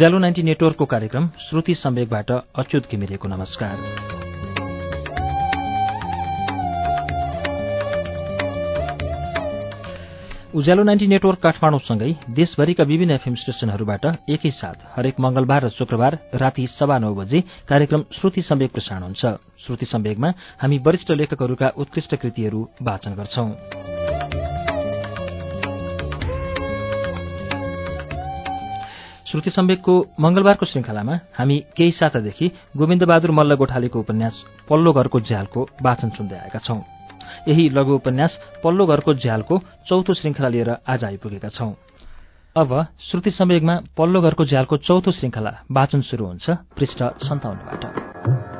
उज्यालो 0.00 0.18
ninety 0.18 0.42
नेटवर्कको 0.42 0.84
कार्यक्रम 0.86 1.26
श्रुति 1.38 1.74
सम्वेकबाट 1.74 2.30
अच्युत 2.56 2.84
घिमिरेको 2.90 3.28
नमस्कार। 3.28 3.74
उज्यालो 10.54 10.82
नाइन्टी 10.82 11.06
नेटवर्क 11.06 11.38
काठमाडौँसँगै 11.38 12.12
देशभरिका 12.32 12.84
विभिन्न 12.84 13.12
एफएम 13.12 13.34
स्टेशनहरूबाट 13.34 14.06
एकैसाथ 14.30 14.88
हरेक 14.96 15.20
मंगलबार 15.20 15.64
र 15.64 15.68
शुक्रबार 15.68 16.18
राति 16.34 16.66
सवा 16.72 16.98
नौ 16.98 17.14
बजे 17.14 17.40
कार्यक्रम 17.68 18.04
श्रुति 18.12 18.42
सम्वेक 18.42 18.72
प्रसारण 18.72 19.02
हुन्छ। 19.02 19.24
श्रुति 19.66 19.86
सम्वेकमा 19.86 20.32
हामी 20.62 20.78
वरिष्ठ 20.78 21.10
लेखकहरूका 21.12 21.68
उत्कृष्ट 21.76 22.16
कृतिहरू 22.16 22.68
वाचन 22.82 23.14
गर्छौं। 23.14 24.49
श्रुति 29.30 29.50
सम्वेकको 29.50 29.94
मंगलबारको 30.20 30.66
श्रृंखलामा 30.66 31.14
हामी 31.38 31.58
केही 31.76 31.90
सातादेखि 31.92 32.50
गोविन्द 32.76 33.04
बहादुर 33.04 33.30
मल्ल 33.30 33.54
गोठालेको 33.54 33.98
उपन्यास 34.00 34.42
पल्लो 34.68 34.92
घरको 34.92 35.20
झ्यालको 35.20 35.62
वाचन 35.82 36.10
सुन्दै 36.10 36.36
आएका 36.36 36.58
छौं। 36.58 36.80
यही 37.48 37.68
लघु 37.68 37.94
उपन्यास 37.94 38.38
पल्लो 38.64 38.86
घरको 38.86 39.14
झ्यालको 39.14 39.58
चौथो 39.86 40.14
श्रृङ्खला 40.14 40.48
लिएर 40.48 40.70
आज 40.82 41.04
आइपुगेका 41.04 41.48
छौं। 41.48 41.72
अब 42.56 42.70
श्रुति 43.00 43.30
सम्वेगमा 43.30 43.80
पल्लो 43.98 44.20
घरको 44.20 44.44
झ्यालको 44.44 44.76
चौथो 44.76 45.10
श्रृङ्खला 45.12 45.52
वाचन 45.70 46.00
शुरू 46.02 46.26
हुन्छ 46.26 46.50
पृष्ठ 46.50 47.02
सन्ताउन्नबाट। 47.22 48.59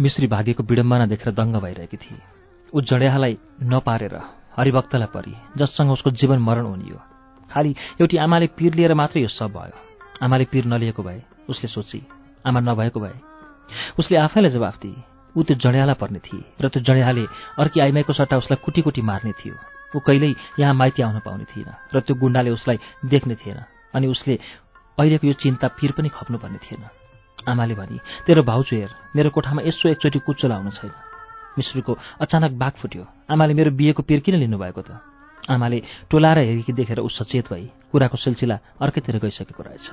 मिश्री 0.00 0.26
भागेको 0.26 0.62
विडम्बना 0.62 1.06
देखेर 1.06 1.32
दङ्ग 1.34 1.56
भइरहेकी 1.58 1.96
थिए। 1.96 2.18
ऊ 2.72 2.80
जड्याहालाई 2.80 3.38
नपारेर 3.62 4.14
हरिभक्तलाई 4.56 5.10
परि 5.14 5.34
जससँग 5.58 5.90
उसको 5.90 6.10
जीवन 6.14 6.38
मरण 6.38 6.66
हुनियो। 6.66 6.98
खालि 7.50 7.74
एउटी 8.00 8.16
आमाले 8.16 8.46
पीर 8.54 8.74
लिएर 8.74 8.94
मात्रै 8.94 9.22
यो 9.22 9.28
सब 9.28 9.50
भयो। 9.50 9.76
आमाले 10.22 10.44
पीर 10.52 10.64
नलिएको 10.66 11.02
भए 11.02 11.22
उसले 11.48 11.68
सोची 11.68 12.00
आमा 12.46 12.60
नभएको 12.60 13.00
भए। 13.00 13.16
उसले 13.98 14.16
आफैलाई 14.18 14.50
जवाफ 14.50 14.76
दिए। 14.82 15.02
ऊ 15.34 15.42
त्यो 15.42 15.56
जड्याला 15.56 15.94
पर्ने 15.94 16.18
थिए 16.18 16.42
र 16.62 16.68
त्यो 16.68 16.82
जड्याले 16.82 17.24
अर्की 17.58 17.80
आइमाईको 17.80 18.12
सट्टा 18.12 18.36
उसलाई 18.38 18.62
कुटी 18.64 18.80
कुटी 18.82 19.02
मार्ने 19.02 19.32
थियो। 19.34 19.54
ऊ 19.94 19.98
कहिल्यै 19.98 20.34
यहाँ 20.58 20.74
माइती 20.74 21.02
आउन 21.02 21.18
पाउने 21.26 21.44
थिएन 21.50 21.70
र 21.94 22.00
त्यो 22.00 22.14
गुण्डाले 22.16 22.50
उसलाई 22.50 22.78
देख्ने 23.04 23.34
थिएन 23.34 23.58
अनि 23.94 24.06
उसले 24.06 24.38
अहिलेको 24.98 25.26
यो 25.26 25.34
चिन्ता 25.42 25.68
पिर 25.78 25.92
पनि 25.92 26.08
खप्नुपर्ने 26.08 26.58
थिएन। 26.58 26.82
आमाले 27.48 27.74
भनी 27.74 27.98
तेरो 28.26 28.42
भाउजू 28.42 28.76
हेर 28.76 28.90
मेरो 29.16 29.30
कोठामा 29.30 29.62
यसो 29.64 29.88
एकचोटि 29.88 30.18
कुच्चो 30.26 30.48
लाउनु 30.48 30.70
छैन। 30.70 30.92
मिश्रीको 31.58 31.92
अचानक 32.20 32.52
बाघ 32.60 32.72
फुट्यो। 32.80 33.04
आमाले 33.30 33.54
मेरो 33.54 33.70
बिहेको 33.72 34.02
पिर 34.02 34.20
किन 34.20 34.34
लिनुभएको 34.36 34.82
त? 34.82 34.90
आमाले 35.50 35.78
टोलाएर 36.10 36.38
हेरेकी 36.38 36.72
देखेर 36.72 37.00
ऊ 37.00 37.08
सचेत 37.08 37.48
भई 37.52 37.72
कुराको 37.92 38.16
सिलसिला 38.16 38.58
अर्कैतिर 38.80 39.16
गइसकेको 39.18 39.62
रहेछ। 39.62 39.86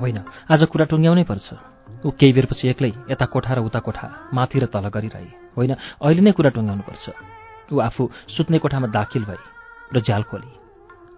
होइन 0.00 0.18
आज 0.50 0.62
कुरा 0.68 0.84
टुङ्ग्याउनै 0.84 1.24
पर्छ। 1.24 1.73
ऊ 2.04 2.10
केही 2.10 2.32
बेरपछि 2.32 2.68
एक्लै 2.68 2.92
यता 3.10 3.26
कोठा 3.32 3.54
र 3.54 3.58
उता 3.64 3.80
कोठा 3.80 4.06
माथि 4.34 4.58
र 4.60 4.66
तल 4.68 4.86
गरिरहे। 4.88 5.56
होइन 5.56 5.72
अहिले 6.00 6.20
नै 6.20 6.32
कुरा 6.36 6.50
टुङ्ग्याउनुपर्छ 6.56 7.04
ऊ 7.72 7.74
आफू 7.80 8.02
सुत्ने 8.28 8.58
कोठामा 8.60 8.88
दाखिल 8.92 9.24
भई 9.24 9.40
र 9.90 9.96
झ्याल 10.00 10.22
खोली। 10.28 10.50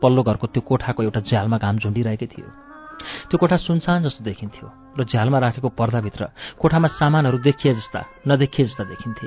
पल्लो 0.02 0.22
घरको 0.22 0.46
त्यो 0.46 0.62
कोठाको 0.62 1.02
एउटा 1.02 1.20
झ्यालमा 1.26 1.58
घाम 1.58 1.76
झुन्डिरहेकै 1.82 2.26
थियो। 2.26 2.48
त्यो 3.28 3.36
कोठा 3.38 3.56
सुनसान 3.58 4.02
जस्तो 4.06 4.22
देखिन्थ्यो 4.24 4.66
र 4.98 5.00
झ्यालमा 5.04 5.38
राखेको 5.38 5.68
पर्दाभित्र 5.74 6.22
कोठामा 6.60 6.88
सामानहरू 7.00 7.38
देखिए 7.42 7.74
जस्ता 7.74 8.00
नदेखिए 8.28 8.66
जस्ता 8.66 8.84
देखिन्थे। 8.84 9.26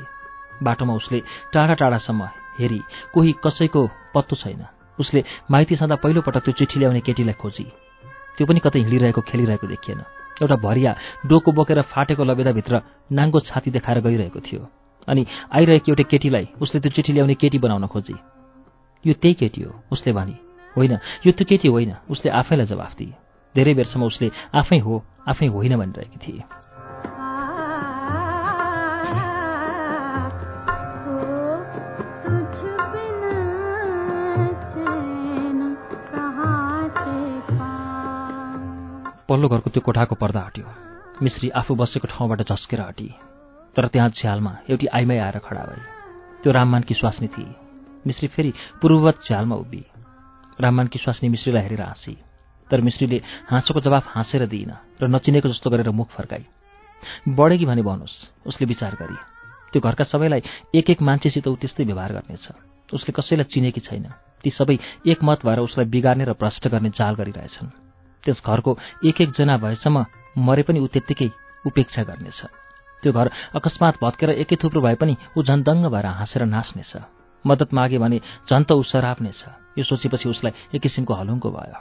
बाटोमा 0.64 0.94
उसले 0.94 1.20
टाढा 1.54 1.74
टाढासम्म 1.76 2.24
हेरी 2.60 2.80
कोही 3.14 3.32
कसैको 3.44 3.82
पत्तो 4.16 4.36
छैन। 4.36 4.64
उसले 5.00 5.24
माइती 5.52 5.76
सदा 5.76 5.96
पहिलोपटक 5.96 6.44
त्यो 6.44 6.54
चिठी 6.60 6.80
ल्याउने 6.80 7.02
केटीलाई 7.04 7.36
खोजी। 7.36 7.66
त्यो 8.36 8.48
पनि 8.48 8.60
कतै 8.60 8.80
हिँडिरहेको 8.80 9.22
खेलिरहेको 9.22 9.68
देखिएन। 9.68 10.02
एउटा 10.42 10.56
भरिया 10.56 10.92
डोको 11.28 11.52
बोकेर 11.52 11.82
फाटेको 11.82 12.24
लबेदाभित्र 12.24 12.82
नाङ्गो 13.12 13.40
छाती 13.40 13.72
देखाएर 13.72 14.00
गइरहेको 14.00 14.40
थियो। 14.40 14.62
अनि 15.08 15.26
आइरहेकी 15.52 15.92
एउटी 15.92 16.04
केटीलाई 16.04 16.46
उसले 16.62 16.80
त्यो 16.82 16.92
चिठी 16.92 17.14
ल्याउने 17.14 17.36
केटी 17.36 17.58
बनाउन 17.60 17.88
खोजी। 17.88 18.16
यो 19.06 19.14
त्यही 19.14 19.34
केटी 19.34 19.62
हो 19.64 19.72
उसले 19.92 20.12
भने। 20.14 20.36
होइन 20.78 20.94
यो 21.26 21.32
त्यो 21.32 21.46
केटी 21.50 21.68
होइन 21.68 21.94
उसले 22.10 22.30
आफैलाई 22.32 22.66
जवाफ 22.66 22.94
दिए। 22.98 23.14
धेरै 23.56 23.74
बेरसम्म 23.74 24.04
उसले 24.06 24.28
आफै 24.54 24.80
हो 24.80 25.04
आफै 25.28 25.48
होइन 25.48 25.74
भनिरहेकी 25.78 26.20
थिए। 26.24 26.42
पल्लो 39.30 39.48
घरको 39.48 39.70
त्यो 39.70 39.82
कोठाको 39.86 40.16
पर्दा 40.18 40.42
हट्यो। 40.42 40.66
मिश्री 41.22 41.50
आफू 41.54 41.76
बसेको 41.78 42.08
ठाउँबाट 42.10 42.42
झस्केर 42.50 42.82
हटी। 42.82 43.10
तर 43.76 43.88
त्यहाँ 43.94 44.10
झ्यालमा 44.10 44.54
एउटी 44.70 44.88
आइमाई 44.90 45.18
आएर 45.18 45.38
खडा 45.46 45.64
भए 45.70 45.82
त्यो 46.42 46.52
राममानकी 46.52 46.94
स्वास्नी 46.94 47.28
थिए। 47.28 47.54
मिश्री 48.08 48.28
फेरि 48.28 48.52
पूर्ववत 48.82 49.22
झ्यालमा 49.28 49.56
उभि 49.56 49.84
राममानकी 50.60 51.00
स्वास्नी 51.00 51.30
मिश्रीलाई 51.30 51.62
हेरेर 51.62 51.82
हाँसी। 51.82 52.18
तर 52.72 52.82
मिश्रीले 52.82 53.22
हाँसोको 53.50 53.80
जवाफ 53.86 54.08
हाँसेर 54.08 54.46
दिइन 54.50 54.72
र 54.98 55.08
नचिनेको 55.08 55.50
जस्तो 55.50 55.70
गरेर 55.70 55.90
मुख 55.94 56.10
फर्काई। 56.10 56.46
बढेकी 57.30 57.66
भने 57.66 57.82
भन्नुहोस् 57.86 58.48
उसले 58.50 58.66
विचार 58.66 58.98
गरी। 58.98 59.18
त्यो 59.74 59.82
घरका 59.82 60.04
सबैलाई 60.10 60.42
एक 60.74 60.90
एक 60.90 61.02
मान्छेसित 61.02 61.48
ऊ 61.48 61.56
त्यस्तै 61.56 61.86
व्यवहार 61.86 62.14
गर्नेछ। 62.14 62.46
उसले 62.94 63.12
कसैलाई 63.14 63.46
चिनेकी 63.46 63.82
छैन। 63.86 64.10
ती 64.42 64.50
सबै 64.50 64.78
एक 65.06 65.20
मत 65.22 65.46
भएर 65.46 65.60
उसलाई 65.60 65.86
बिगार्ने 65.86 66.26
र 66.26 66.34
भ्रष्ट 66.34 66.68
गर्ने 66.68 66.90
जाल 66.90 67.14
गरिरहेछन्। 67.14 67.89
त्यस 68.24 68.42
घरको 68.46 68.72
एक 69.06 69.22
एकजना 69.22 69.58
भएसम्म 69.58 70.06
मरे 70.38 70.64
पनि 70.64 70.80
ऊ 70.80 70.88
त्यत्तिकै 70.88 71.30
उपेक्षा 71.66 72.04
गर्नेछ। 72.04 72.40
त्यो 73.04 73.12
घर 73.14 73.28
अकस्मात 73.56 73.96
भत्केर 74.02 74.30
एकै 74.44 74.56
थुप्रो 74.56 74.82
भए 74.82 74.96
पनि 74.96 75.14
ऊ 75.38 75.40
झन् 75.44 75.64
दङ्ग 75.64 75.86
भएर 75.88 76.06
हाँसेर 76.20 76.44
नाच्नेछ। 76.46 76.94
मद्दत 77.46 77.74
मागे 77.74 77.98
भने 77.98 78.20
झन् 78.50 78.68
त 78.68 78.72
ऊ 78.76 78.84
सराप्नेछ। 78.84 79.42
यो 79.78 79.84
सोचेपछि 79.84 80.30
उसलाई 80.30 80.76
एक 80.76 80.82
किसिमको 80.82 81.14
हलुङ्गो 81.14 81.50
भयो। 81.52 81.80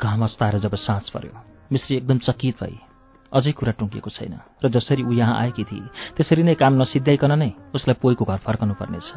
घाम 0.00 0.24
अस्ताएर 0.24 0.58
जब 0.58 0.74
साँझ 0.76 1.08
पर्यो 1.10 1.32
मिश्री 1.72 1.96
एकदम 1.96 2.18
चकित 2.18 2.56
भई 2.62 2.93
अझै 3.34 3.52
कुरा 3.52 3.72
टुङ्किएको 3.78 4.10
छैन 4.10 4.34
र 4.64 4.68
जसरी 4.70 5.02
ऊ 5.02 5.12
यहाँ 5.12 5.34
आएकी 5.40 5.64
थिए 5.64 5.88
त्यसरी 6.16 6.42
नै 6.42 6.54
काम 6.54 6.72
नसिद्ध्याइकन 6.82 7.32
नै 7.34 7.50
उसलाई 7.74 7.96
पोइको 8.02 8.24
घर 8.24 8.38
फर्कनु 8.46 8.74
पर्नेछ 8.74 9.08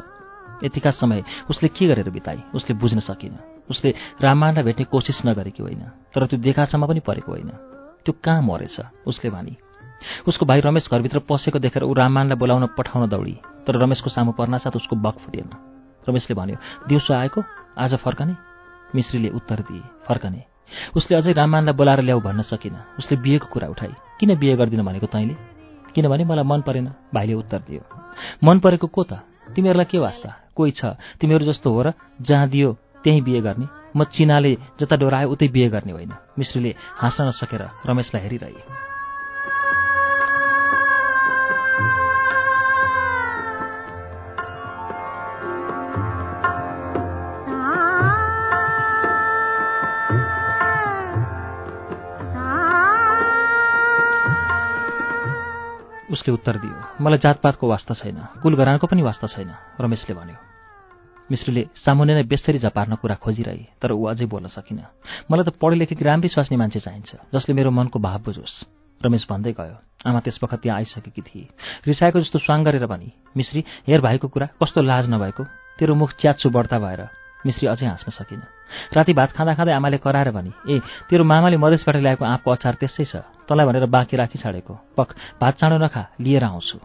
यतिका 0.64 0.90
समय 0.90 1.22
उसले 1.50 1.68
के 1.68 1.86
गरेर 1.86 2.10
बिताए 2.10 2.42
उसले 2.54 2.74
बुझ्न 2.74 2.98
सकिन। 3.00 3.38
उसले 3.70 3.94
राममानलाई 4.20 4.64
भेट्ने 4.64 4.84
कोसिस 4.90 5.22
नगरेकी 5.26 5.62
होइन 5.62 5.82
तर 6.14 6.26
त्यो 6.26 6.38
देखासम्म 6.40 6.86
पनि 6.86 7.00
परेको 7.00 7.30
होइन। 7.30 7.50
त्यो 8.02 8.12
कहाँ 8.24 8.42
मरेछ? 8.42 9.06
उसले 9.06 9.30
भनी। 9.30 9.54
उसको 10.26 10.46
भाइ 10.46 10.60
रमेश 10.60 10.88
घरभित्र 10.90 11.18
पसेको 11.30 11.58
देखेर 11.58 11.82
ऊ 11.84 11.92
राममानलाई 11.94 12.38
बोलाउन 12.38 12.66
पठाउन 12.74 13.08
दौडी 13.08 13.36
तर 13.66 13.76
रमेशको 13.78 14.10
सामु 14.10 14.32
पर्नासाथ 14.34 14.74
उसको 14.76 14.96
बक 14.96 15.16
फुटेन। 15.22 15.50
रमेशले 16.08 16.34
भन्यो 16.34 16.56
दिउँसो 16.88 17.14
आएको? 17.14 17.40
आज 17.78 17.94
फर्कने? 17.94 18.34
मिश्रीले 18.94 19.28
उत्तर 19.30 19.62
दिए 19.62 19.82
फर्कने। 20.08 20.42
उसले 20.96 21.16
अझै 21.16 21.32
राममानलाई 21.32 21.74
बोलाएर 21.74 22.00
ल्याऊ 22.02 22.20
भन्न 22.20 22.42
सकिन। 22.42 22.74
उसले 22.98 23.16
बिहेको 23.22 23.46
कुरा 23.46 23.68
उठाए 23.68 23.94
किन 24.20 24.34
बिहे 24.38 24.56
गरिदिन 24.56 24.82
भनेको 24.82 25.06
तैँले? 25.06 25.34
किनभने 25.94 26.24
मलाई 26.24 26.44
मन 26.44 26.60
परेन। 26.60 26.86
भाइले 27.14 27.34
उत्तर 27.34 27.58
दियो। 27.58 27.82
मन 28.44 28.58
परेको 28.58 28.86
को 28.86 29.02
त? 29.02 29.12
तिमीहरूलाई 29.54 29.84
के 29.84 29.98
वास्ता? 29.98 30.36
कोही 30.54 30.70
छ? 30.70 30.84
तिमीहरू 31.20 31.44
जस्तो 31.44 31.70
हो 31.70 31.82
र 31.82 31.92
जहाँ 32.22 32.48
दियो 32.48 32.72
त्यहीँ 33.04 33.22
बिहे 33.22 33.40
गर्ने। 33.40 33.66
म 33.96 34.04
चिनाले 34.04 34.58
जता 34.80 34.96
डोरायो 34.96 35.30
उतै 35.30 35.48
बिहे 35.48 35.68
गर्ने 35.68 35.92
होइन। 35.92 36.12
मिश्रीले 36.38 36.74
हाँस्न 36.94 37.24
नसकेर 37.24 37.62
रमेशलाई 37.86 38.22
हेरिरहे। 38.22 38.87
उसले 56.10 56.32
उत्तर 56.32 56.56
दियो 56.58 57.04
मलाई 57.04 57.18
जातपातको 57.18 57.64
वास्ता 57.68 57.94
छैन 57.94 58.18
कुल 58.42 58.54
घरानको 58.56 58.86
पनि 58.86 59.02
वास्ता 59.02 59.26
छैन 59.28 59.50
रमेशले 59.80 60.14
भन्यो। 60.14 60.36
मिश्रीले 61.30 61.62
सामुन्ने 61.84 62.14
नै 62.14 62.24
बेसरी 62.24 62.58
झपार्न 62.58 62.94
कुरा 62.96 63.14
खोजिरहे 63.20 63.80
तर 63.82 63.92
ऊ 63.92 64.04
अझै 64.08 64.26
बोल्न 64.26 64.48
सकिन 64.48 64.80
मलाई 65.28 65.44
त 65.44 65.52
पढे 65.60 65.76
लेखेकी 65.76 66.04
राम्रै 66.04 66.28
स्वास्नी 66.32 66.56
मान्छे 66.56 66.80
चाहिन्छ 66.80 67.10
जसले 67.34 67.52
मेरो 67.52 67.70
मनको 67.70 67.98
भाव 68.00 68.18
बुझोस् 68.24 68.56
रमेश 69.00 69.26
भन्दै 69.30 69.52
गयो। 69.52 69.76
आमा 70.08 70.20
त्यस 70.24 70.40
वखत 70.42 70.58
त्यहाँ 70.58 70.76
आइसकेकी 70.78 71.22
थिए। 71.22 71.46
रिसाएको 71.86 72.18
जस्तो 72.18 72.38
स्वाङ 72.42 72.64
गरेर 72.64 72.86
भनी 72.88 73.12
मिश्री 73.36 73.60
हेर 73.86 74.00
भाइको 74.00 74.28
कुरा 74.28 74.46
कस्तो 74.58 74.82
लाज 74.82 75.06
नभएको? 75.06 75.44
तेरो 75.78 75.94
मुख 75.94 76.10
च्यात्सु 76.18 76.50
बढ्ता 76.50 76.78
भएर। 76.82 77.00
मिश्री 77.46 77.66
अझै 77.68 77.86
हाँस्न 77.86 78.10
सकिन। 78.10 78.42
राति 78.96 79.12
भात 79.14 79.30
खाँदा 79.36 79.54
खाँदै 79.54 79.72
आमाले 79.78 79.98
कराएर 80.02 80.30
भने 80.34 80.50
ए 80.66 80.80
तेरो 81.06 81.24
मामाले 81.24 81.56
मधेसबाट 81.62 81.96
ल्याएको 82.02 82.24
आँपको 82.24 82.50
अचार 82.50 82.74
त्यस्तै 82.74 83.04
छ। 83.04 83.22
तँलाई 83.48 83.66
भनेर 83.66 83.86
बाँकी 83.88 84.16
राखी 84.16 84.38
छाडेको। 84.38 84.74
पक 84.96 85.08
भात 85.40 85.54
चाँडो 85.56 85.78
नखा 85.78 86.06
लिएर 86.20 86.44
आउँछु। 86.44 86.78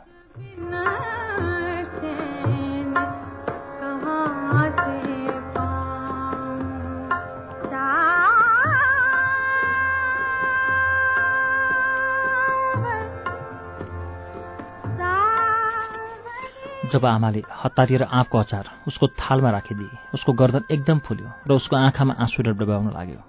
जब 16.83 17.05
आमाले 17.05 17.41
हतारिएर 17.63 18.03
आँपको 18.03 18.37
अचार 18.37 18.69
उसको 18.87 19.07
थालमा 19.17 19.49
राखिदिए 19.49 19.97
उसको 20.13 20.33
गर्दन 20.33 20.63
एकदम 20.71 20.99
फुल्यो 21.01 21.29
र 21.49 21.51
उसको 21.57 21.75
आँखामा 21.75 22.13
आँसु 22.21 22.43
डबडबाउन 22.43 22.93
लाग्यो। 22.93 23.21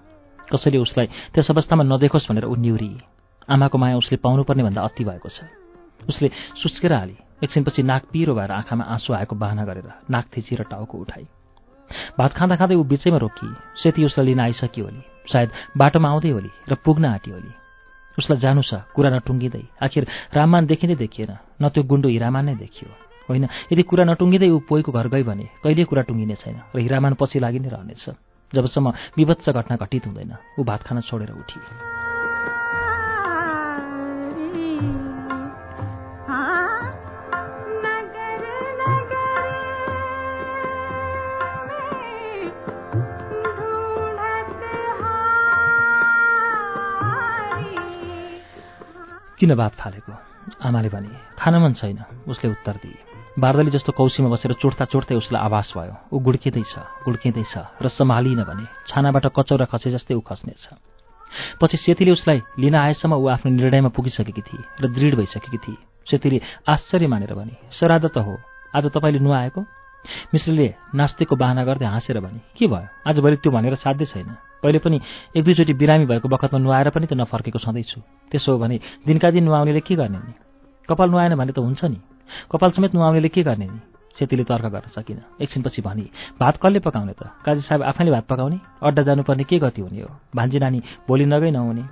कसैले 0.53 0.79
उसलाई 0.79 1.07
त्यस 1.33 1.51
अवस्थामा 1.51 1.85
नदेखोस् 1.89 2.29
भनेर 2.29 2.45
ऊ 2.45 2.55
निहुरिए। 2.55 3.01
आमाको 3.49 3.79
माया 3.79 3.97
उसले 3.97 4.17
पाउनुपर्ने 4.19 4.63
भन्दा 4.63 4.83
अति 4.83 5.05
भएको 5.05 5.29
छ। 5.29 5.45
उसले 6.09 6.29
सुस्केर 6.63 6.93
हाली। 6.93 7.17
एकछिनपछि 7.45 7.83
नाक 7.83 8.03
पिरो 8.13 8.35
भएर 8.35 8.51
आँखामा 8.53 8.85
आँसु 8.85 9.13
आएको 9.13 9.37
बाहना 9.37 9.65
गरेर 9.65 9.89
नाक 10.11 10.25
थिचिएर 10.37 10.63
टाउको 10.71 10.99
उठाई। 10.99 11.27
भात 12.19 12.33
खाँदा 12.33 12.57
खाँदै 12.57 12.75
ऊ 12.75 12.85
बिचैमा 12.85 13.19
रोकिए 13.19 13.83
सेती 13.83 14.05
उसलाई 14.05 14.27
लिन 14.27 14.41
आइसक्यो 14.41 14.85
होली। 14.85 15.03
सायद 15.29 15.51
बाटोमा 15.77 16.09
आउँदै 16.09 16.31
होली 16.31 16.51
र 16.69 16.75
पुग्न 16.85 17.05
आँट्यो 17.05 17.35
होली। 17.35 17.53
उसलाई 18.19 18.39
जानु 18.39 18.63
छ 18.63 18.87
कुरा 18.95 19.11
नटुङ्गिँदै 19.11 19.65
आखिर 19.83 20.03
राममान 20.33 20.67
देखिँदै 20.67 20.97
देखिएन 20.97 21.33
न 21.61 21.69
त्यो 21.69 21.83
गुन्डो 21.83 22.09
हिरामान 22.09 22.45
नै 22.45 22.55
देखियो। 22.57 22.89
होइन 23.29 23.45
यदि 23.73 23.83
कुरा 23.83 24.05
नटुङ्गिँदै 24.05 24.49
ऊ 24.49 24.59
पोइको 24.69 24.93
घर 24.93 25.09
गई 25.09 25.23
भने 25.23 25.47
कहिल्यै 25.65 25.85
कुरा 25.85 26.03
टुङ्गिने 26.09 26.37
छैन 26.41 26.57
र 26.73 26.79
हिरामान 26.79 27.13
पछि 27.21 27.39
लागि 27.41 27.59
नै 27.59 27.69
रहनेछ। 27.69 28.05
जबसम्म 28.53 28.87
विभत्स 29.19 29.49
घटना 29.51 29.77
घटित 29.77 30.07
हुँदैन 30.07 30.33
ऊ 30.59 30.63
भात 30.65 30.81
खान 30.87 31.01
छोडेर 31.01 31.33
उठिए 31.33 32.14
किन 49.39 49.55
भात 49.55 49.73
फालेको 49.75 50.13
आमाले 50.65 50.89
भने 50.89 51.11
खान 51.39 51.55
मन 51.61 51.73
छैन। 51.75 51.99
उसले 52.29 52.51
उत्तर 52.51 52.73
दिए। 52.73 52.99
बार्दली 53.39 53.71
जस्तो 53.71 53.93
कौसीमा 53.93 54.29
बसेर 54.31 54.53
चोट्दा 54.57 54.85
चोट्दै 54.85 55.15
उसलाई 55.15 55.43
आभास 55.43 55.73
भयो। 55.77 55.95
ऊ 56.13 56.19
गुड्किँदैछ 56.19 56.75
गुड्किँदैछ 57.05 57.55
र 57.83 57.89
सम्हालिन 57.89 58.41
भने 58.45 58.65
छानाबाट 58.89 59.27
कचौरा 59.37 59.67
खसे 59.69 59.91
जस्तै 59.91 60.15
ऊ 60.15 60.21
खस्नेछ। 60.21 60.94
पछि 61.61 61.77
सेतीले 61.77 62.11
उसलाई 62.13 62.41
लिन 62.59 62.75
आएसम्म 62.75 63.15
ऊ 63.15 63.27
आफ्नो 63.29 63.53
निर्णयमा 63.53 63.89
पुगिसकेकी 63.89 64.43
थिए 64.43 64.63
र 64.81 64.89
दृढ 64.89 65.15
भइसकेकी 65.15 65.59
थिए। 65.59 65.77
सेतीले 66.11 66.41
आश्चर्य 66.69 67.07
मानेर 67.07 67.35
भने 67.35 67.55
सराद 67.73 68.07
त 68.07 68.19
हो 68.19 68.37
आज 68.77 68.85
तपाईँले 68.91 69.19
नुहाएको? 69.19 69.61
मिश्रीले 70.35 70.75
नास्तिकको 70.95 71.37
बाहना 71.37 71.65
गर्दै 71.65 71.87
हाँसेर 71.87 72.21
भने 72.21 72.41
के 72.59 72.67
भयो? 72.67 72.89
आजभरि 73.09 73.37
त्यो 73.37 73.53
भनेर 73.53 73.75
साध्य 73.81 74.05
छैन। 74.05 74.37
पहिले 74.63 74.79
पनि 74.79 75.01
एक 75.37 75.45
दुईचोटि 75.45 75.73
बिरामी 75.73 76.07
भएको 76.07 76.29
बखतमा 76.29 76.59
नुहाएर 76.59 76.91
पनि 76.91 77.07
त 77.07 77.13
नफर्केको 77.13 77.59
सधैँछु। 77.59 78.01
त्यसो 78.31 78.53
हो 78.53 78.59
भने 78.59 78.81
दिनका 79.07 79.31
दिन 79.31 79.45
नुहाउनेले 79.45 79.81
के 79.81 79.95
गर्ने 79.95 80.19
नि? 80.19 80.33
कपाल 80.89 81.09
नुहाएन 81.11 81.35
भने 81.35 81.53
त 81.53 81.59
हुन्छ 81.59 81.85
नि। 81.85 81.99
कपाल 82.53 82.71
समेत 82.71 82.95
नुहाउनेले 82.95 83.29
के 83.29 83.43
गर्ने 83.43 83.67
नि? 83.67 83.81
सेतीले 84.19 84.45
तर्क 84.45 84.65
गर्न 84.65 84.89
सकिन। 84.95 85.21
एकछिनपछि 85.43 85.83
भने 85.83 86.07
भात 86.41 86.59
कसले 86.63 86.79
पकाउने 86.79 87.13
त? 87.13 87.31
काजी 87.45 87.61
साहब 87.61 87.83
आफैले 87.83 88.11
भात 88.11 88.27
पकाउने? 88.27 88.59
अड्डा 88.83 89.03
जानुपर्ने 89.03 89.45
के 89.45 89.59
गति 89.59 89.81
हुने 89.83 90.01
हो? 90.01 90.11
भान्जी 90.37 90.59
नानी 90.59 90.83
भोलि 91.09 91.27
नगई 91.27 91.51
नहुने। 91.51 91.85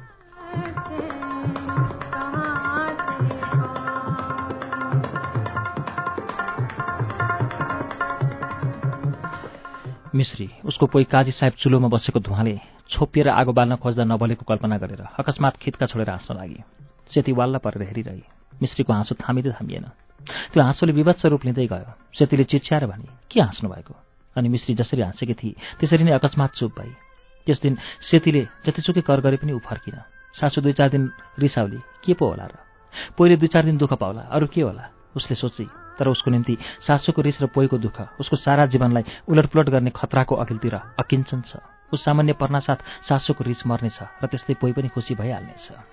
मिश्री 10.14 10.48
उसको 10.64 10.86
कोही 10.86 11.04
काजी 11.04 11.30
साहेब 11.30 11.52
चुलोमा 11.58 11.88
बसेको 11.88 12.20
धुवाले 12.20 12.60
छोपिएर 12.90 13.28
आगो 13.28 13.52
बाल्न 13.52 13.76
खोज्दा 13.76 14.04
नबलेको 14.04 14.44
कल्पना 14.44 14.78
गरेर 14.78 15.02
अकस्मात 15.18 15.56
खितका 15.56 15.86
छोडेर 15.86 16.10
हाँस्न 16.10 16.34
लागे। 16.34 16.60
सेती 17.08 17.32
वाल्ला 17.32 17.58
परेर 17.58 17.82
हेरिरहे। 17.82 18.22
मिश्रीको 18.62 18.92
हाँसो 18.92 19.14
थामिँदै 19.14 19.50
थामिएन। 19.50 19.86
त्यो 20.52 20.62
हाँसोले 20.62 20.92
विभत्स 20.92 21.26
रूप 21.26 21.44
लिँदै 21.44 21.66
गयो। 21.66 21.90
सेतीले 22.18 22.44
चिच्याएर 22.44 22.86
भने 22.86 23.08
के 23.30 23.40
हाँस्नु 23.40 23.68
भएको 23.68 23.94
अनि 24.36 24.48
मिश्री 24.48 24.74
जसरी 24.74 25.02
हाँसेकी 25.02 25.34
थिए 25.34 25.54
त्यसरी 25.80 26.04
नै 26.04 26.12
अकस्मात 26.18 26.50
चुप 26.58 26.72
भई। 26.78 26.92
त्यस 27.46 27.58
दिन 27.60 27.74
सेतीले 28.00 28.42
जतिसुकै 28.66 29.02
कर 29.02 29.20
गरे 29.20 29.36
पनि 29.42 29.52
ऊ 29.52 29.58
फर्किन 29.58 29.98
सासु 30.34 30.60
दुई 30.60 30.72
चार 30.72 30.88
दिन 30.88 31.10
रिसाउली 31.38 31.80
के 32.04 32.14
पो 32.14 32.26
होला 32.26 32.46
र? 32.46 32.54
पहिले 33.18 33.36
दुई 33.36 33.48
चार 33.48 33.64
दिन 33.64 33.76
दुःख 33.76 33.92
पाउला 33.98 34.22
अरू 34.30 34.46
के 34.46 34.62
होला 34.62 34.84
उसले 35.16 35.36
सोची 35.36 35.66
तर 35.98 36.08
उसको 36.08 36.30
निम्ति 36.30 36.56
सासूको 36.86 37.20
रिस 37.22 37.42
र 37.42 37.46
पोइको 37.52 37.78
दुःख 37.78 38.20
उसको 38.20 38.36
सारा 38.36 38.66
जीवनलाई 38.66 39.28
उलटपुलट 39.28 39.68
गर्ने 39.68 39.90
खतराको 39.90 40.34
अघिल्तिर 40.34 40.74
अकिञ्चन 40.96 41.40
छ। 41.44 41.60
उस 41.92 42.04
सामान्य 42.04 42.32
पर्नासाथ 42.32 43.08
सासूको 43.08 43.44
रिस 43.44 43.66
मर्नेछ 43.66 43.98
र 44.22 44.26
त्यस्तै 44.26 44.54
पोइ 44.56 44.72
पनि 44.72 44.88
खुसी 44.88 45.14
भइहाल्नेछ। 45.14 45.91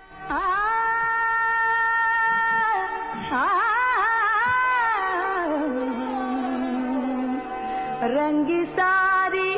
रङ्गी 8.10 8.62
सारी 8.74 9.50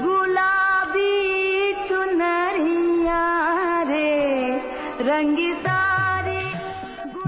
गुलाबी 0.00 1.12
चुनरिया 1.88 3.22
रे। 3.90 4.10
रङ्गी 5.08 5.52
सारी 5.64 6.36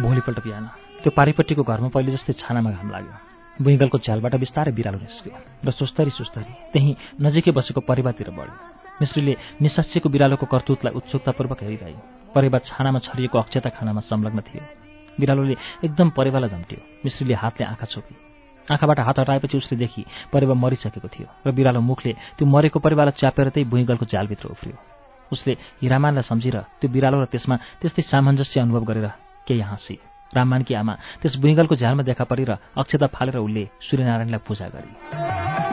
भोलिपल्ट 0.02 0.38
बिहान 0.44 0.66
त्यो 1.02 1.10
पारिपट्टिको 1.16 1.62
घरमा 1.64 1.88
पहिले 1.88 2.12
जस्तै 2.12 2.32
छानामा 2.42 2.70
घाम 2.70 2.90
लाग्यो। 2.90 3.16
बुइगलको 3.64 3.98
झ्यालबाट 3.98 4.34
बिस्तारै 4.44 4.72
बिरालो 4.76 4.98
निस्क्यो 5.00 5.32
र 5.64 5.70
सुस्तरी 5.72 6.12
सुस्तरी 6.12 6.52
त्यहीँ 6.72 6.94
नजिकै 7.16 7.56
बसेको 7.56 7.80
परिवारतिर 7.88 8.28
बढ्यो। 8.36 8.54
मिश्रीले 9.00 9.34
निसास्यको 9.64 10.08
बिरालोको 10.12 10.46
कर्तुतलाई 10.52 10.92
उत्सुकतापूर्वक 10.92 11.60
हेरिरहे। 11.64 11.96
परिवार 12.36 12.60
छानामा 12.68 12.98
छरिएको 13.08 13.36
अक्षता 13.40 13.70
खानामा 13.72 14.00
संलग्न 14.04 14.40
थियो। 14.44 14.62
बिरालोले 15.16 15.56
एकदम 15.86 16.08
परेवालाई 16.12 16.50
झम्ट्यो 16.50 16.80
मिश्रीले 17.04 17.34
हातले 17.34 17.64
आँखा 17.72 17.86
छोपी। 17.88 18.27
आँखाबाट 18.70 18.98
हात 19.00 19.18
हटाएपछि 19.18 19.56
उसले 19.58 19.78
देखि 19.78 20.04
परेवा 20.32 20.54
मरिसकेको 20.54 21.08
थियो 21.08 21.28
र 21.46 21.52
बिरालो 21.52 21.80
मुखले 21.80 22.12
त्यो 22.36 22.46
मरेको 22.46 22.78
परिवारलाई 22.78 23.18
च्यापेर 23.20 23.48
त्यही 23.48 23.68
भुइँगलको 23.68 24.04
झ्यालभित्र 24.06 24.48
उफ्रियो। 24.48 24.76
उसले 25.32 25.52
हिरामानलाई 25.82 26.24
सम्झिएर 26.24 26.56
त्यो 26.80 26.90
बिरालो 26.90 27.20
र 27.20 27.24
त्यसमा 27.32 27.56
त्यस्तै 27.80 28.02
सामञ्जस्य 28.02 28.60
अनुभव 28.60 28.84
गरेर 28.84 29.06
केही 29.46 29.60
हाँसी 29.60 29.96
राममानकी 30.32 30.74
आमा 30.74 30.94
त्यस 31.20 31.36
भुइँगलको 31.40 31.74
झ्यालमा 31.76 32.02
देखा 32.02 32.24
परेर 32.24 32.50
अक्षता 32.76 33.06
फालेर 33.12 33.36
उसले 33.38 33.64
सूर्यनारायणलाई 33.80 34.40
पूजा 34.46 34.68
गरी। 34.68 35.67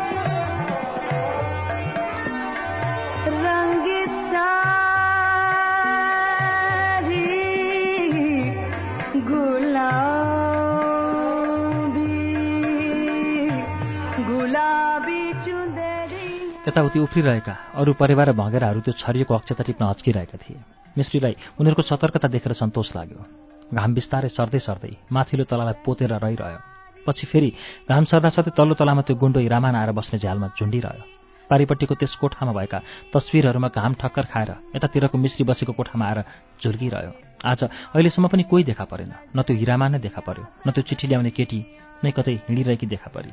यताउति 16.67 17.00
उफ्रिरहेका 17.00 17.55
अरू 17.77 17.93
परिवार 17.93 18.29
र 18.29 18.34
भँगेराहरू 18.34 18.79
त्यो 18.81 18.93
छरिएको 18.98 19.34
अक्षता 19.34 19.63
टिप्न 19.63 19.86
हच्किरहेका 19.86 20.38
थिए। 20.41 20.57
मिश्रीलाई 20.98 21.36
उनीहरूको 21.60 21.81
सतर्कता 21.86 22.27
देखेर 22.27 22.53
सन्तोष 22.57 22.89
लाग्यो। 22.95 23.22
घाम 23.69 23.93
बिस्तारै 23.93 24.29
सर्दै 24.34 24.60
सर्दै 24.60 24.93
माथिल्लो 25.12 25.45
तलालाई 25.45 25.86
पोतेर 25.86 26.13
रहिरह्यो। 26.17 26.60
पछि 27.05 27.25
फेरि 27.29 27.50
घाम 27.86 28.03
सर्दा 28.10 28.29
सर्दै 28.34 28.51
तल्लो 28.57 28.74
तलामा 28.81 29.01
त्यो 29.05 29.15
गुन्डो 29.15 29.39
हिरामान 29.45 29.75
आएर 29.77 29.91
बस्ने 29.93 30.17
झ्यालमा 30.17 30.48
झुन्डिरह्यो 30.57 31.05
पारिपट्टिको 31.50 31.93
त्यस 32.01 32.13
कोठामा 32.17 32.53
भएका 32.57 32.79
तस्विरहरूमा 33.13 33.69
घाम 33.69 33.93
ठक्कर 34.01 34.25
खाएर 34.34 34.51
यतातिरको 34.74 35.17
मिश्री 35.22 35.43
बसेको 35.45 35.74
कोठामा 35.77 36.05
आएर 36.05 36.19
झुल्किरह्यो 36.65 37.12
आज 37.45 37.62
अहिलेसम्म 37.93 38.27
पनि 38.34 38.43
कोही 38.50 38.63
देखा 38.65 38.86
परेन। 38.89 39.13
न 39.38 39.45
त्यो 39.45 39.53
हिरामा 39.53 39.88
नै 39.93 40.00
देखा 40.01 40.22
पर्यो 40.25 40.45
न 40.65 40.74
त्यो 40.74 40.81
चिठी 40.81 41.05
ल्याउने 41.13 41.29
केटी 41.29 41.60
नै 42.01 42.10
कतै 42.10 42.34
हिँडिरहेकी 42.50 42.86
देखा 42.89 43.10
परे। 43.13 43.29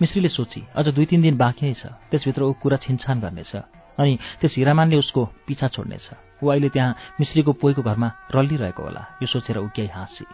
मिश्रीले 0.00 0.28
सोची 0.28 0.60
अझ 0.76 0.86
दुई 0.88 1.04
तिन 1.06 1.22
दिन 1.22 1.36
बाँकी 1.36 1.66
नै 1.66 1.74
छ। 1.74 1.86
त्यसभित्र 2.10 2.42
ऊ 2.42 2.52
कुरा 2.62 2.76
छिनछान 2.82 3.20
गर्नेछ 3.20 3.52
अनि 3.98 4.12
त्यस 4.40 4.54
हिरामानले 4.58 4.96
उसको 4.98 5.22
पिछा 5.46 5.68
छोड्नेछ। 5.68 6.06
ऊ 6.42 6.48
अहिले 6.48 6.68
त्यहाँ 6.68 6.96
मिश्रीको 7.20 7.52
पोइको 7.52 7.82
घरमा 7.82 8.08
रल्लिरहेको 8.34 8.82
होला। 8.82 9.02
यो 9.22 9.26
सोचेर 9.26 9.58
ऊ 9.58 9.68
केही 9.76 9.88
हाँसी। 9.88 10.24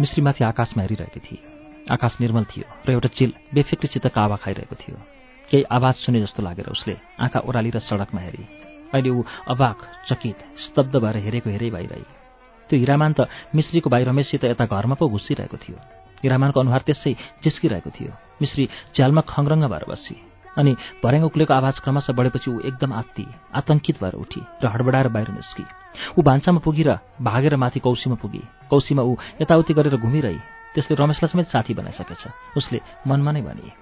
मिश्रीमाथि 0.00 0.44
आकाशमा 0.44 0.82
हेरिरहेकी 0.82 1.20
थिए। 1.20 1.55
आकाश 1.90 2.16
निर्मल 2.20 2.44
थियो 2.44 2.66
र 2.86 2.90
एउटा 2.92 3.08
चिल 3.08 3.32
बेफिक्रीसित 3.54 4.06
कावा 4.10 4.36
खाइरहेको 4.42 4.74
थियो। 4.74 4.96
केही 5.50 5.62
आवाज 5.70 5.94
सुने 5.94 6.20
जस्तो 6.20 6.42
लागेर 6.42 6.68
उसले 6.70 6.96
आँखा 7.20 7.38
ओह्रालेर 7.46 7.78
सडकमा 7.78 8.20
हेरी। 8.20 8.44
अहिले 8.94 9.10
ऊ 9.10 9.22
अबाक 9.48 9.78
चकित 10.08 10.38
स्तब्ध 10.64 10.96
भएर 10.98 11.16
हेरेको 11.26 11.50
हेरै 11.50 11.70
भइरहे 11.70 12.02
त्यो 12.70 12.78
हिरामान 12.78 13.12
त 13.14 13.28
मिश्रीको 13.54 13.90
भाइ 13.90 14.04
रमेशसित 14.04 14.44
यता 14.44 14.66
घरमा 14.66 14.94
पो 14.98 15.06
घुसिरहेको 15.06 15.56
थियो। 15.56 15.78
हिरामानको 16.22 16.60
अनुहार 16.60 16.82
त्यसै 16.86 17.12
चिस्किरहेको 17.44 17.90
थियो। 17.94 18.12
मिश्री 18.42 18.64
झ्यालमा 18.96 19.22
खङ्रङ्ग 19.22 19.64
भएर 19.70 19.84
बसी 19.86 20.16
अनि 20.58 20.72
भर्याङ 21.04 21.22
उक्लेको 21.22 21.52
आवाज 21.54 21.78
क्रमशः 21.84 22.12
बढेपछि 22.18 22.50
ऊ 22.50 22.58
एकदम 22.66 22.92
आत्ती 22.92 23.26
आतंकित 23.54 23.96
भएर 24.02 24.14
उठी 24.18 24.40
र 24.62 24.66
हडबडाएर 24.66 25.08
बाहिर 25.14 25.30
निस्की। 25.30 25.64
ऊ 26.18 26.22
भान्सामा 26.22 26.60
पुगी 26.64 26.82
र 26.82 26.98
भागेर 27.22 27.56
माथि 27.56 27.80
कौशीमा 27.86 28.16
पुगी। 28.18 28.42
कौशीमा 28.70 29.02
ऊ 29.02 29.14
यताउति 29.40 29.72
गरेर 29.76 29.96
घुमिरही। 30.00 30.55
त्यसले 30.76 30.94
रमेशलाई 31.00 31.32
समेत 31.32 31.48
साथी 31.48 31.72
बनाइसकेछ। 31.72 32.22
उसले 32.52 32.78
मनमा 33.08 33.32
नै 33.32 33.40
भने 33.40 33.72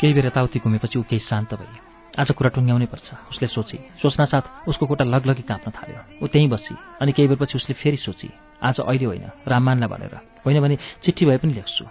केही 0.00 0.12
बेर 0.14 0.26
यताउति 0.26 0.58
घुमेपछि 0.60 0.98
ऊ 0.98 1.02
केही 1.08 1.20
शान्त 1.20 1.54
भए 1.56 1.76
आज 2.20 2.30
कुरा 2.32 2.50
टुङ्ग्याउनै 2.56 2.88
पर्छ। 2.88 3.08
उसले 3.32 3.46
सोची 3.48 3.78
सोच्नासाथ 4.00 4.68
उसको 4.68 4.84
खुट्टा 4.88 5.04
लगलगी 5.04 5.44
काँप्न 5.44 5.68
थाल्यो। 5.72 6.24
ऊ 6.24 6.26
त्यहीँ 6.28 6.48
बसी 6.48 6.74
अनि 7.00 7.12
केही 7.12 7.28
बेरपछि 7.28 7.56
उसले 7.56 7.74
फेरि 7.80 7.96
सोची 7.96 8.28
आज 8.60 8.80
अहिले 8.80 9.06
होइन 9.08 9.24
राममानलाई 9.44 9.88
भनेर। 9.88 10.14
होइन 10.44 10.60
भने 10.60 10.76
चिठी 11.04 11.24
भए 11.28 11.36
पनि 11.40 11.52
लेख्छु। 11.52 11.84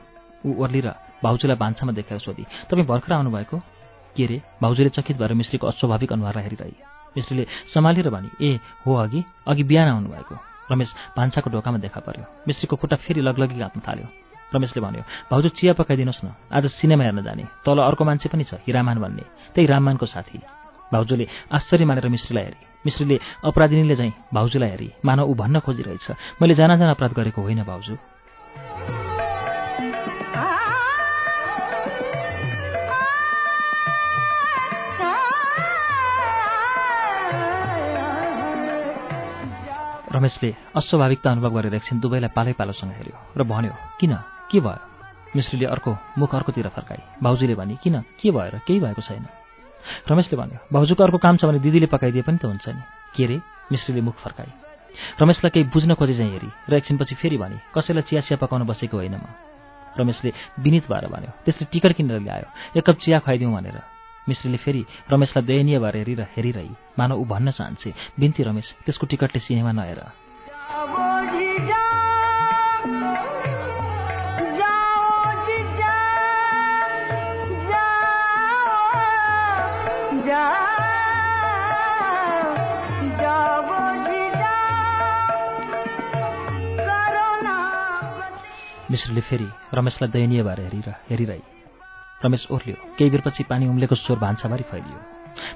ऊ 0.46 0.50
ओर्ली 0.58 0.82
र 0.86 0.90
भाउजूलाई 1.22 1.58
भान्सामा 1.58 1.92
देखेर 1.98 2.18
सोधी 2.18 2.44
तपाईँ 2.70 2.86
भर्खर 2.86 3.14
आउनुभएको? 3.14 3.58
के 4.20 4.26
रे 4.26 4.42
भाउजूले 4.62 4.90
चकित 4.92 5.18
भएर 5.18 5.34
मिश्रीको 5.34 5.68
अस्वाभाविक 5.68 6.12
अनुहारलाई 6.14 6.44
हेरिरहे। 6.44 6.76
मिश्रीले 7.16 7.46
सम्हालेर 7.74 8.10
भने 8.12 8.30
ए 8.44 8.60
हो 8.86 8.94
अघि। 8.96 9.24
अघि 9.48 9.64
बिहान 9.64 9.88
आउनुभएको। 9.88 10.36
रमेश 10.72 10.90
भान्साको 11.18 11.50
ढोकामा 11.50 11.78
देखा 11.80 12.00
पर्यो। 12.04 12.26
मिश्रीको 12.48 12.76
खुट्टा 12.76 12.96
फेरि 13.00 13.22
लगलगी 13.22 13.60
काँप्न 13.60 13.80
थाल्यो। 13.80 14.08
रमेशले 14.56 14.82
भन्यो 14.82 15.04
भाउजू 15.32 15.50
चिया 15.56 15.74
पकाइदिनुहोस् 15.74 16.26
न। 16.26 16.36
आज 16.52 16.66
सिनेमा 16.68 17.04
हेर्न 17.04 17.24
जाने। 17.24 17.44
तल 17.66 17.78
अर्को 17.80 18.04
मान्छे 18.06 18.30
पनि 18.30 18.44
छ 18.44 18.60
हिरामान 18.68 18.98
भन्ने। 19.00 19.24
त्यही 19.56 19.68
राममानको 19.68 20.06
साथी। 20.06 20.40
भाउजूले 20.94 21.26
आश्चर्य 21.54 21.86
मानेर 21.86 22.08
मिश्रीलाई 22.10 22.44
हेरे। 22.44 22.60
मिश्रीले 22.86 23.20
अपराधिनीले 23.46 23.96
चाहिँ 23.96 24.14
भाउजूलाई 24.34 24.70
हेरी। 24.70 24.90
मानव 25.06 25.30
ऊ 25.30 25.34
भन्न 25.34 25.60
खोजिरहेछ। 25.66 26.08
मैले 26.42 26.54
जाना 26.60 26.76
जाना 26.78 26.92
अपराध 26.92 27.14
गरेको 27.14 27.42
होइन 27.42 27.64
भाउजू। 27.64 27.98
रमेशले 40.20 40.76
अस्वाभाविकता 40.76 41.32
अनुभव 41.32 41.52
गरेर 41.56 41.74
एकछिन 41.80 42.00
दुवैलाई 42.04 42.36
पालै 42.36 42.54
पालोसँग 42.60 42.92
हेऱ्यो 42.92 43.40
र 43.40 43.44
भन्यो 43.48 43.74
किन? 44.00 44.14
के 44.52 44.60
भयो? 44.60 44.84
मिश्रीले 45.32 45.66
अर्को 45.72 45.92
मुख 46.20 46.36
अर्कोतिर 46.36 46.68
फर्काए 46.76 47.24
भाउजूले 47.24 47.56
भने 47.56 47.76
किन? 47.80 47.96
के 48.20 48.28
भयो 48.28 48.52
र 48.52 48.60
केही 48.68 48.80
भएको 48.84 49.00
छैन? 49.00 49.24
रमेशले 50.12 50.36
भन्यो 50.36 50.60
भाउजूको 50.76 51.04
अर्को 51.08 51.18
काम 51.24 51.36
छ 51.40 51.48
भने 51.48 51.64
दिदीले 51.64 51.88
पकाइदिए 51.88 52.28
पनि 52.28 52.36
त 52.36 52.52
हुन्छ 52.52 52.68
नि। 52.68 52.84
के 53.16 53.26
रे? 53.32 53.38
मिश्रीले 53.72 54.02
मुख 54.04 54.16
फर्काए 54.20 54.52
रमेशलाई 55.24 55.52
केही 55.56 55.66
बुझ्न 55.72 55.96
खोजे 55.96 56.16
चाहिँ 56.20 56.32
हेरी 56.36 56.50
र 56.68 56.74
एकछिनपछि 56.84 57.16
फेरि 57.16 57.38
भने 57.40 57.58
कसैलाई 57.72 58.04
चिया 58.04 58.22
चिया 58.28 58.38
पकाउन 58.44 58.68
बसेको 58.68 58.98
होइन 59.00 59.16
म? 59.16 59.24
रमेशले 59.96 60.30
विनित 60.60 60.92
भएर 60.92 61.08
भन्यो 61.08 61.32
त्यसले 61.48 61.66
टिकट 61.72 61.96
किनेर 61.96 62.20
ल्यायो 62.28 62.48
एक 62.76 62.84
कप 62.84 62.98
चिया 63.00 63.24
खुवाइदिउँ 63.24 63.56
भनेर। 63.56 63.80
मिश्रीले 64.30 64.58
फेरि 64.58 64.86
रमेशलाई 65.12 65.46
दयनीय 65.48 65.80
भएर 65.80 65.98
हेरेर 65.98 66.22
हेरिरही। 66.36 66.72
मानव 67.00 67.22
ऊ 67.22 67.26
भन्न 67.26 67.52
चाहन्छे। 67.52 67.94
बिन्ती 68.20 68.44
रमेश 68.44 68.68
त्यसको 68.86 69.06
टिकटले 69.12 69.40
सिनेमा 69.40 69.72
नहेर। 69.72 70.02
मिश्रले 88.92 89.22
फेरि 89.22 89.50
रमेशलाई 89.74 90.10
दयनीय 90.12 90.42
भएर 90.44 90.60
हेरेर 90.60 90.90
हेरिरहे। 91.10 91.42
रमेश 92.26 92.48
ओर्ल्यो। 92.52 92.79
केही 93.00 93.10
बेरपछि 93.10 93.44
पानी 93.48 93.68
उम्लेको 93.72 93.96
स्वर 93.96 94.20
भान्साभरि 94.20 94.63
फैलियो। 94.68 95.00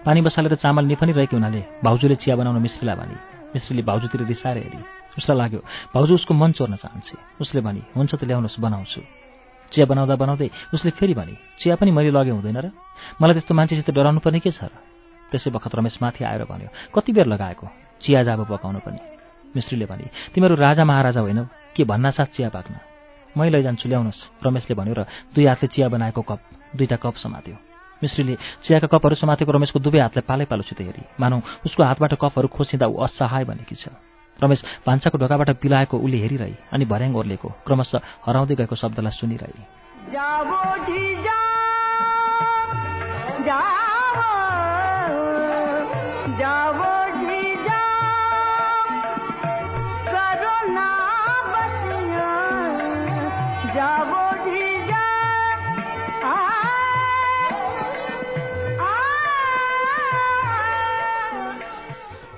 पानी 0.08 0.20
बसालेर 0.24 0.56
चामल 0.64 0.86
निफनी 0.88 1.12
रहेको 1.12 1.36
हुनाले 1.36 1.62
भाउजूले 1.84 2.16
चिया 2.24 2.36
बनाउन 2.40 2.58
मिश्रीलाई 2.64 2.96
भने 2.96 3.16
मिश्रीले 3.52 3.84
भाउजूतिर 3.84 4.22
रिसाएर 4.24 4.58
हेरी। 4.58 4.80
उसलाई 5.20 5.38
लाग्यो 5.38 5.60
भाउजू 5.94 6.14
उसको 6.16 6.34
मन 6.34 6.52
चोर्न 6.56 6.76
चाहन्छे। 6.80 7.16
उसले 7.44 7.62
भने 7.62 7.82
हुन्छ 7.92 8.16
त 8.16 8.24
ल्याउनुहोस् 8.24 8.64
बनाउँछु। 8.64 9.02
चिया 9.72 9.86
बनाउँदा 9.86 10.16
बनाउँदै 10.16 10.50
उसले 10.74 10.92
फेरि 10.96 11.14
भने 11.14 11.36
चिया 11.60 11.76
पनि 11.76 11.92
मैले 11.92 12.12
लगे 12.16 12.32
हुँदैन 12.32 12.58
र? 12.58 12.68
मलाई 13.20 13.34
त्यस्तो 13.36 13.54
मान्छेसित 13.54 13.90
डराउनु 13.92 14.20
पर्ने 14.24 14.40
के 14.40 14.52
छ 14.56 14.70
र? 14.70 14.74
त्यसै 15.32 15.50
बखत 15.52 15.76
रमेश 15.76 15.98
माथि 16.02 16.24
आएर 16.24 16.46
भन्यो 16.46 16.70
कति 16.96 17.12
बेर 17.12 17.28
लगाएको? 17.28 17.66
चिया 18.02 18.24
जाबो 18.24 18.46
पकाउनु 18.48 18.80
पनि? 18.80 19.00
मिश्रीले 19.52 19.86
भने 19.86 20.06
तिमीहरू 20.34 20.56
राजा 20.56 20.84
महाराजा 20.86 21.22
होइनौ 21.22 21.44
के 21.76 21.84
भन्नासाथ 21.84 22.30
चिया 22.38 22.50
पाक्न? 22.50 22.74
मै 23.38 23.50
लैजान्छु 23.50 23.90
ल्याउनुहोस्। 23.90 24.46
रमेशले 24.46 24.74
भन्यो 24.78 24.94
र 24.94 25.02
दुई 25.34 25.46
हातले 25.46 25.68
चिया 25.74 25.90
बनाएको 25.90 26.22
कप 26.22 26.42
दुईटा 26.76 26.96
कप 26.96 27.16
समात्यो। 27.18 27.56
मिश्रीले 28.02 28.36
चियाका 28.64 28.88
कपहरू 28.92 29.16
समातेको 29.16 29.52
रमेशको 29.52 29.80
दुवै 29.80 30.00
हातले 30.00 30.22
पालै 30.28 30.46
पालोसित 30.52 30.80
हेरी 30.82 31.04
मानौ 31.20 31.38
उसको 31.66 31.84
हातबाट 31.84 32.14
कपहरू 32.20 32.48
खोसिँदा 32.52 32.86
ऊ 32.88 32.96
असहाय 33.08 33.44
भनेकी 33.48 33.76
छ। 33.76 33.96
रमेश 34.40 34.60
भान्साको 34.86 35.18
ढोकाबाट 35.18 35.50
पिलाएको 35.62 35.96
उसले 35.98 36.18
हेरिरहे 36.18 36.56
अनि 36.74 36.86
भर्याङ 36.90 37.16
ओर्लेको 37.16 37.50
क्रमशः 37.64 38.02
हराउँदै 38.26 38.56
गएको 38.60 38.76
शब्दलाई 38.76 39.14
सुनिरहे। 39.14 39.62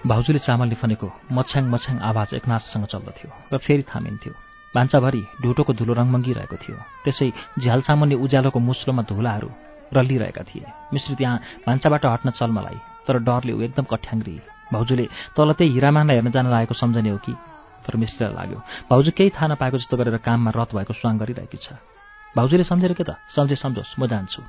भाउजूले 0.05 0.39
चामल 0.45 0.67
निफनेको 0.69 1.07
मछ्याङ 1.33 1.63
मछ्याङ 1.73 1.97
आवाज 2.09 2.33
एकनाथसँग 2.37 2.85
चल्दथ्यो 2.93 3.29
र 3.53 3.57
फेरि 3.57 3.83
थामिन्थ्यो 3.89 4.33
भान्साभरि 4.73 5.21
ढुटोको 5.41 5.73
धुलो 5.73 5.93
रङमङ्गिरहेको 5.97 6.57
थियो। 6.61 6.77
त्यसै 7.03 7.27
झ्याल 7.61 7.81
सामुन्ने 7.87 8.15
उज्यालोको 8.21 8.59
मुस्लोमा 8.59 9.03
धुलाहरू 9.09 9.49
रलिरहेका 9.95 10.43
थिए। 10.45 10.67
मिश्री 10.93 11.15
त्यहाँ 11.15 11.41
भान्साबाट 11.65 12.05
हट्न 12.05 12.29
चल्मलाई 12.37 12.77
तर 13.07 13.15
डरले 13.25 13.53
ऊ 13.57 13.61
एकदम 13.65 13.85
कठ्याङ्ग्री। 13.89 14.35
भाउजूले 14.73 15.05
तल 15.33 15.49
त्यही 15.57 15.73
हिरामानलाई 15.73 16.15
हेर्न 16.17 16.31
जान 16.35 16.45
लागेको 16.53 16.75
सम्झने 16.75 17.09
हो 17.09 17.17
कि? 17.25 17.33
तर 17.85 17.93
मिश्रीलाई 17.97 18.33
लाग्यो 18.35 18.59
भाउजू 18.89 19.11
केही 19.17 19.29
थाहा 19.33 19.47
नपाएको 19.57 19.77
जस्तो 19.81 19.95
गरेर 19.97 20.17
काममा 20.21 20.51
रत 20.53 20.69
भएको 20.75 20.93
स्वाङ 21.01 21.17
गरिरहेकी 21.17 21.57
छ। 21.65 21.81
भाउजूले 22.37 22.63
सम्झेर 22.69 22.93
के 22.93 23.03
त? 23.09 23.17
सम्झे 23.33 23.55
सम्झोस् 23.57 23.97
म 23.97 24.05
जान्छु। 24.05 24.41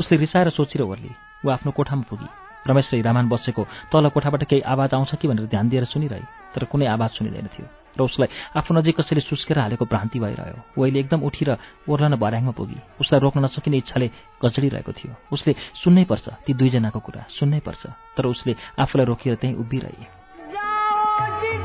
उसले 0.00 0.14
रिसाएर 0.16 0.48
सोचेर 0.56 0.82
ओर्ली। 0.82 1.12
ऊ 1.44 1.46
आफ्नो 1.50 1.70
कोठामा 1.76 2.08
पुगी। 2.08 2.43
रमेश 2.66 2.90
र 2.92 2.96
हिरामान 2.96 3.28
बसेको 3.28 3.66
तल 3.92 4.08
कोठाबाट 4.08 4.44
केही 4.44 4.62
आवाज 4.62 4.94
आउँछ 4.94 5.14
कि 5.20 5.28
भनेर 5.28 5.46
ध्यान 5.46 5.68
दिएर 5.68 5.84
सुनिरहे 5.84 6.22
तर 6.54 6.64
कुनै 6.64 6.86
आवाज 6.86 7.10
सुनिँदैन 7.10 7.48
थियो। 7.54 7.68
र 7.94 8.02
उसलाई 8.02 8.28
आफू 8.58 8.74
नजिक 8.74 8.96
कसैले 8.98 9.20
सुस्केर 9.22 9.58
हालेको 9.58 9.84
भ्रान्ति 9.86 10.18
भइरह्यो। 10.18 10.82
अहिले 10.82 10.98
एकदम 10.98 11.22
उठेर 11.22 11.50
ओर्लन 11.86 12.18
भर्याङमा 12.18 12.50
पुगी। 12.58 12.78
उसलाई 13.00 13.20
रोक्न 13.22 13.40
नसकिने 13.46 13.76
इच्छाले 13.76 14.10
गजडिरहेको 14.42 14.92
थियो। 14.92 15.14
उसले 15.30 15.54
सुन्नै 15.78 16.04
पर्छ 16.10 16.42
ती 16.42 16.54
दुईजनाको 16.58 16.98
कुरा 16.98 17.30
सुन्नै 17.38 17.60
पर्छ। 17.62 17.86
तर 18.18 18.26
उसले 18.26 18.56
आफूलाई 18.78 19.06
रोकिएर 19.06 19.34
त्यहीँ 19.38 19.54
उभिरहे। 19.54 21.63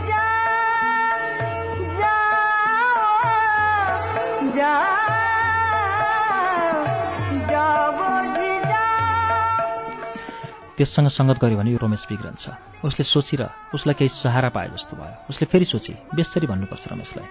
त्यससँग 10.80 11.12
सङ्गत 11.12 11.38
गर्यो 11.44 11.60
भने 11.60 11.76
यो 11.76 11.80
रमेश 11.84 12.08
बिग्रन्छ। 12.08 12.46
उसले 12.88 13.04
सोचेर 13.04 13.44
उसलाई 13.76 13.96
केही 14.00 14.16
सहारा 14.24 14.50
पाए 14.56 14.68
जस्तो 14.72 14.96
भयो। 14.96 15.28
उसले 15.28 15.46
फेरि 15.52 15.66
सोचे 15.68 15.94
बेसरी 16.16 16.48
भन्नुपर्छ 16.48 16.88
रमेशलाई 16.88 17.28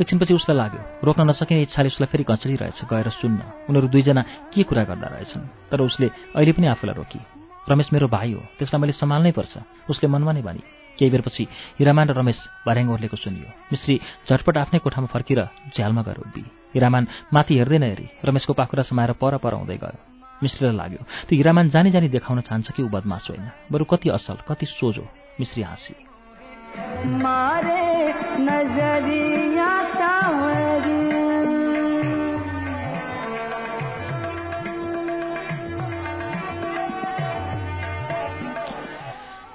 एकछिनपछि 0.00 0.34
उसलाई 0.34 0.56
लाग्यो 0.56 0.80
रोक्न 1.04 1.20
नसकिने 1.28 1.62
इच्छाले 1.68 1.88
उसलाई 1.92 2.08
फेरि 2.08 2.24
घचलिरहेछ। 2.24 2.80
गएर 2.88 3.08
सुन्न 3.20 3.68
उनीहरू 3.68 3.88
दुईजना 3.92 4.22
के 4.48 4.62
कुरा 4.64 4.84
गर्दा 4.88 5.08
रहेछन्? 5.12 5.44
तर 5.70 5.80
उसले 5.84 6.06
अहिले 6.34 6.52
पनि 6.56 6.66
आफूलाई 6.72 6.96
रोकी। 6.96 7.20
रमेश 7.68 7.92
मेरो 7.92 8.08
भाइ 8.08 8.32
हो 8.32 8.42
त्यसलाई 8.58 8.80
मैले 8.80 8.92
सम्हाल्नै 8.96 9.32
पर्छ। 9.36 9.54
उसले 9.92 10.06
मनमा 10.08 10.32
नै 10.32 10.42
भनी 10.42 10.62
केही 10.98 11.10
बेरपछि 11.12 11.44
हिरामान 11.78 12.08
र 12.10 12.16
रमेश 12.16 12.38
भर्याङ 12.66 12.88
ओर्लेको 12.96 13.16
सुनियो। 13.20 13.48
मिश्री 13.72 13.94
झटपट 14.26 14.56
आफ्नै 14.56 14.78
कोठामा 14.80 15.12
फर्किएर 15.12 15.40
झ्यालमा 15.76 16.02
गएर 16.02 16.18
उभि 16.24 16.44
हिरामान 16.74 17.04
माथि 17.28 17.54
हेर्दैन 17.60 17.84
हेरी 17.84 18.06
रमेशको 18.24 18.52
पाखुरा 18.56 18.82
समाएर 18.88 19.12
पर 19.20 19.36
पर 19.38 19.54
हुँदै 19.54 19.78
गयो। 19.78 20.09
मिश्रीलाई 20.42 20.76
लाग्यो। 20.76 21.04
त्यो 21.28 21.36
हिरामान 21.36 21.70
जानी 21.70 21.90
जानी 21.90 22.08
देखाउन 22.08 22.40
चाहन्छ 22.40 22.70
कि 22.70 22.82
ऊ 22.82 22.88
बदमास 22.88 23.26
होइन। 23.30 23.50
बरु 23.72 23.84
कति 23.84 24.08
असल 24.08 24.36
कति 24.48 24.66
सोझो 24.66 25.04
मिश्री 25.40 25.62
हाँसी। 25.62 25.94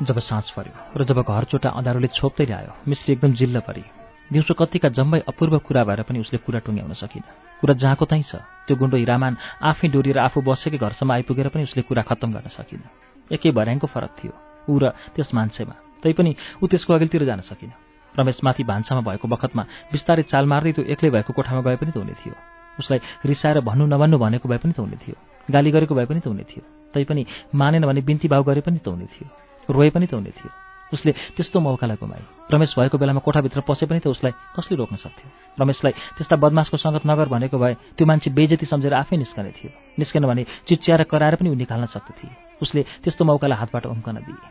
जब 0.01 0.20
साँझ 0.20 0.51
पर्यो 0.51 0.74
र 0.98 1.04
जब 1.04 1.22
घरचोटा 1.22 1.70
अँधारोले 1.70 2.08
छोप्दै 2.08 2.46
ल्यायो 2.46 2.74
मिश्री 2.88 3.13
एकदम 3.13 3.34
जिल्ल 3.34 3.60
परी 3.60 3.84
दिउँसो 4.32 4.53
कतिका 4.53 4.89
जम्मै 4.89 5.20
अपूर्व 5.27 5.58
कुरा 5.60 5.84
भएर 5.84 6.01
पनि 6.03 6.20
उसले 6.20 6.38
कुरा 6.41 6.60
टुङ्ग्याउन 6.65 6.94
सकिन 6.94 7.24
कुरा 7.62 7.74
जहाँको 7.75 8.05
तहीँ 8.05 8.24
छ 8.24 8.41
त्यो 8.65 8.75
गुन्डो 8.75 8.98
हिरामान 8.98 9.38
आफै 9.62 9.88
डोरिएर 9.88 10.17
आफू 10.17 10.41
बसेकै 10.41 10.77
घरसम्म 10.77 11.12
आइपुगेर 11.12 11.48
पनि 11.50 11.63
उसले 11.63 11.82
कुरा 11.86 12.01
खत्तम 12.10 12.29
गर्न 12.34 12.50
सकिन 12.50 12.82
एकै 13.32 13.51
भर्याङको 13.51 13.88
फरक 13.88 14.12
थियो 14.17 14.34
ऊ 14.70 14.74
र 14.79 14.89
त्यस 15.13 15.29
मान्छेमा। 15.34 15.75
तैपनि 16.01 16.32
ऊ 16.62 16.65
त्यसको 16.67 16.94
अघिल्तिर 16.94 17.24
जान 17.25 17.41
सकिन। 17.41 17.72
रमेश 18.15 18.39
माथि 18.44 18.63
भान्सामा 18.63 19.01
भएको 19.01 19.27
बखतमा 19.27 19.63
बिस्तारै 19.91 20.24
चाल 20.32 20.46
मार्दै 20.46 20.72
त्यो 20.72 20.84
एक्लै 20.86 21.10
भएको 21.10 21.34
कोठामा 21.34 21.62
गए 21.62 21.77
पनि 21.77 21.91
त 21.91 21.98
हुने 21.98 22.15
थियो। 22.17 22.36
उसलाई 22.79 23.00
रिसाएर 23.25 23.60
भन्नु 23.62 23.86
नभन्नु 23.86 24.17
भनेको 24.17 24.50
भए 24.50 24.58
पनि 24.58 24.74
त 24.74 24.79
हुने 24.79 24.98
थियो। 24.98 25.15
गाली 25.48 25.70
गरेको 25.72 25.94
भए 25.96 26.05
पनि 26.05 26.20
त 26.20 26.27
हुने 26.27 26.46
थियो। 26.50 26.63
तैपनि 26.94 27.25
मानेन 27.53 27.86
भने 27.86 28.01
बिन्ती 28.01 28.27
भाउ 28.27 28.44
गरे 28.44 28.62
पनि 28.62 28.79
त 28.79 28.88
हुने 28.88 29.05
थियो। 29.05 29.27
रोए 29.70 29.89
पनि 29.89 30.08
त 30.08 30.13
हुने 30.13 30.32
थियो। 30.32 30.65
उसले 30.96 31.12
त्यस्तो 31.36 31.60
मौकालाई 31.60 31.98
गुमाए। 32.00 32.24
रमेश 32.52 32.72
भएको 32.80 32.98
बेलामा 32.98 33.20
कोठाभित्र 33.20 33.62
पसे 33.68 33.86
पनि 33.86 34.00
त 34.00 34.08
उसलाई 34.08 34.32
कसले 34.56 34.75
रोक्न 34.80 34.96
सक्थ्यो? 34.96 35.28
रमेशलाई 35.60 35.94
त्यस्ता 36.16 36.36
बदमासको 36.40 36.78
सङ्गत 36.80 37.04
नगर 37.04 37.28
भनेको 37.28 37.58
भए 37.60 37.74
त्यो 38.00 38.06
मान्छे 38.08 38.32
बेजती 38.32 38.66
सम्झेर 38.66 38.94
आफै 38.94 39.18
निस्कने 39.18 39.52
थियो। 39.52 39.72
निस्केन 40.00 40.24
भने 40.25 40.44
चिच्याएर 40.68 41.04
कराएर 41.04 41.36
पनि 41.36 41.50
ऊ 41.52 41.56
निकाल्न 41.60 41.86
सक्दथे। 41.92 42.28
उसले 42.62 42.82
त्यस्तो 43.04 43.25
मौकालाई 43.25 43.58
हातबाट 43.60 43.86
उम्कन 43.86 44.16
दिए। 44.24 44.44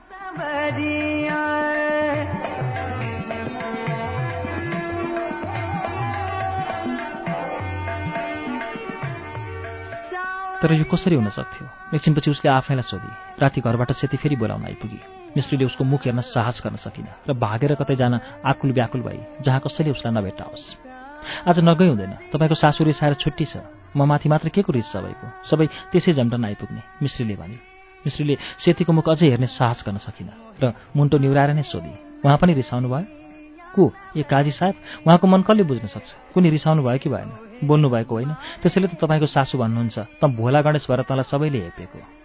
तर 10.62 10.72
यो 10.72 10.84
कसरी 10.84 11.14
हुन 11.14 11.28
सक्थ्यो? 11.28 11.96
एकछिनपछि 11.96 12.30
उसले 12.30 12.48
आफैलाई 12.50 12.82
सोधी। 12.82 13.10
राति 13.40 13.60
घरबाट 13.60 13.92
सेती 13.92 14.16
फेरि 14.16 14.36
बोलाउन 14.36 14.64
आइपुगी। 14.64 15.23
मिस्त्रीले 15.36 15.64
उसको 15.64 15.84
मुख 15.84 16.02
हेर्न 16.06 16.20
साहस 16.20 16.62
गर्न 16.64 16.76
सकिन 16.78 17.06
र 17.28 17.32
भागेर 17.34 17.74
कतै 17.74 17.96
जान 17.96 18.14
आकुल 18.44 18.72
व्याकुल 18.72 19.00
भई 19.02 19.18
जहाँ 19.42 19.60
कसैले 19.60 19.90
उसलाई 19.90 20.12
नभेटाओस्। 20.14 20.64
आज 21.48 21.58
नगई 21.60 21.88
हुँदैन। 21.88 22.12
तपाईँको 22.32 22.54
सासु 22.54 22.84
रिसाएर 22.84 23.14
छुट्टी 23.14 23.44
छ। 23.44 23.56
म 23.96 24.02
माथि 24.04 24.28
मात्र 24.28 24.48
के 24.48 24.62
को 24.62 24.72
रिस 24.72 24.86
सबैको 24.92 25.26
सबै 25.46 25.66
त्यसै 25.92 26.12
झम्टन 26.14 26.44
आइपुग्ने 26.44 26.82
मिश्रीले 27.02 27.34
भने। 27.34 27.56
मिश्रीले 28.04 28.34
सेतीको 28.62 28.92
मुख 28.92 29.08
अझै 29.08 29.26
हेर्ने 29.30 29.46
साहस 29.46 29.82
गर्न 29.86 29.98
सकिन 29.98 30.28
र 30.62 30.72
मुन्टो 30.96 31.18
निहुराएर 31.18 31.50
नै 31.54 31.62
सोधी 31.62 32.22
उहाँ 32.24 32.38
पनि 32.38 32.52
रिसाउनु 32.54 32.88
भयो? 32.88 33.06
को? 33.74 33.84
ए 34.16 34.22
काजी 34.22 34.50
साहेब 34.50 34.74
उहाँको 35.06 35.26
मन 35.26 35.42
कसले 35.42 35.62
बुझ्न 35.62 35.86
सक्छ? 35.90 36.34
कुनै 36.34 36.50
रिसाउनु 36.50 36.82
भयो 36.82 36.98
कि 36.98 37.08
भएन? 37.08 37.30
बोल्नु 37.64 37.88
भएको 37.90 38.14
होइन। 38.14 38.32
त्यसैले 38.62 38.86
त 38.88 38.94
तपाईँको 38.98 39.26
सासु 39.26 39.58
भन्नुहुन्छ 39.58 39.98
त 40.20 40.22
भोला 40.30 40.60
गणेश 40.62 40.86
भएर 40.90 41.02
तँलाई 41.08 41.26
सबैले 41.26 41.58
हेपेको 41.70 42.23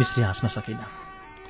मिश्री 0.00 0.22
हाँस्न 0.24 0.48
सकिन। 0.48 0.80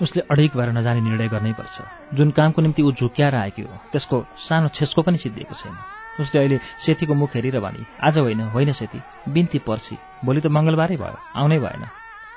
उसले 0.02 0.22
अडिक 0.26 0.56
भएर 0.56 0.70
नजाने 0.74 1.00
निर्णय 1.00 1.28
गर्नै 1.30 1.52
पर्छ। 1.54 2.16
जुन 2.18 2.30
कामको 2.34 2.62
निम्ति 2.62 2.82
ऊ 2.82 2.90
झुक्याएर 2.98 3.34
आएकी 3.34 3.62
हो 3.62 3.74
त्यसको 3.92 4.16
सानो 4.42 4.68
छेस्को 4.74 5.02
पनि 5.06 5.18
सिद्धिएको 5.22 5.54
छैन। 5.54 5.76
उसले 6.18 6.38
अहिले 6.40 6.58
सेतीको 6.82 7.14
मुख 7.14 7.30
हेरेर 7.36 7.60
भने 7.60 7.86
आज 8.02 8.18
होइन 8.18 8.40
होइन 8.50 8.72
सेती 8.74 8.98
बिन्ती 9.30 9.58
पर्सी। 9.62 9.96
भोलि 10.24 10.40
त 10.40 10.46
मङ्गलबारै 10.50 10.96
भयो 10.98 11.16
आउनै 11.38 11.58
भएन। 11.62 11.84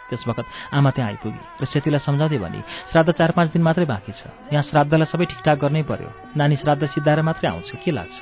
त्यस 0.10 0.24
बखत 0.28 0.46
आमा 0.76 0.90
त्यहाँ 0.94 1.10
आइपुगी 1.10 1.42
र 1.58 1.66
सेतीलाई 1.66 2.06
सम्झाउँदै 2.06 2.38
भने 2.38 2.60
श्राद्ध 2.92 3.10
चार 3.10 3.32
पाँच 3.34 3.48
दिन 3.56 3.62
मात्रै 3.64 3.86
बाँकी 3.90 4.12
छ। 4.14 4.30
यहाँ 4.54 4.64
श्राद्धलाई 4.70 5.08
सबै 5.10 5.26
ठिकठाक 5.26 5.58
गर्नै 5.58 5.84
पर्यो। 5.90 6.10
नानी 6.38 6.56
श्राद्ध 6.62 6.84
सिद्धाएर 6.86 7.22
मात्रै 7.26 7.50
आउँछ 7.50 7.72
के 7.82 7.92
लाग्छ? 7.92 8.20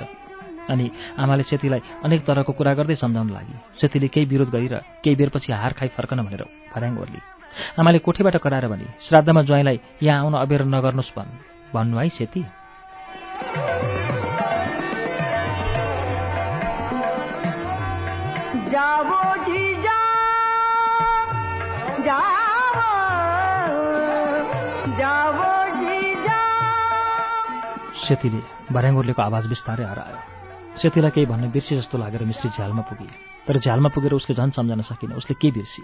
अनि 0.69 0.85
आमाले 1.17 1.43
सेतीलाई 1.43 1.81
अनेक 2.05 2.21
तरहको 2.23 2.53
कुरा 2.53 2.73
गर्दै 2.77 2.95
सम्झाउन 2.95 3.29
लागि 3.33 3.55
सेतीले 3.81 4.07
केही 4.07 4.25
विरोध 4.31 4.49
गरेर 4.53 4.75
केही 5.03 5.15
बेरपछि 5.17 5.51
हार 5.51 5.73
खाइ 5.73 5.89
फर्कन 5.97 6.21
भनेर 6.23 6.43
फर्याङ 6.71 6.95
ओर्ली। 6.95 7.21
आमाले 7.79 7.99
कोठीबाट 7.99 8.37
कराएर 8.37 8.67
भने? 8.67 8.85
श्राद्धमा 9.09 9.41
ज्वाइँलाई 9.41 9.79
यहाँ 10.03 10.19
आउन 10.19 10.33
अबेर 10.33 10.61
नगर्नुहोस् 10.63 11.19
भन्। 11.19 11.29
भन्नु 11.73 11.97
है 11.97 12.09
सेती। 12.09 12.45
सेतीले 28.01 28.73
भर्याङ्गोर्लेको 28.73 29.21
आवाज 29.21 29.45
बिस्तारै 29.47 29.83
हरायो। 29.83 30.17
सेतीलाई 30.81 31.11
केही 31.11 31.25
भन्ने 31.25 31.47
बिर्सी 31.47 31.77
जस्तो 31.77 31.97
लागेर 31.97 32.23
मिश्री 32.23 32.49
झ्यालमा 32.49 32.81
पुगे 32.81 33.07
तर 33.47 33.59
झ्यालमा 33.59 33.89
पुगेर 33.89 34.13
उसले 34.13 34.35
झन् 34.35 34.51
सम्झन 34.51 34.81
सकिन 34.81 35.11
उसले 35.11 35.35
के 35.41 35.51
बिर्सी 35.51 35.83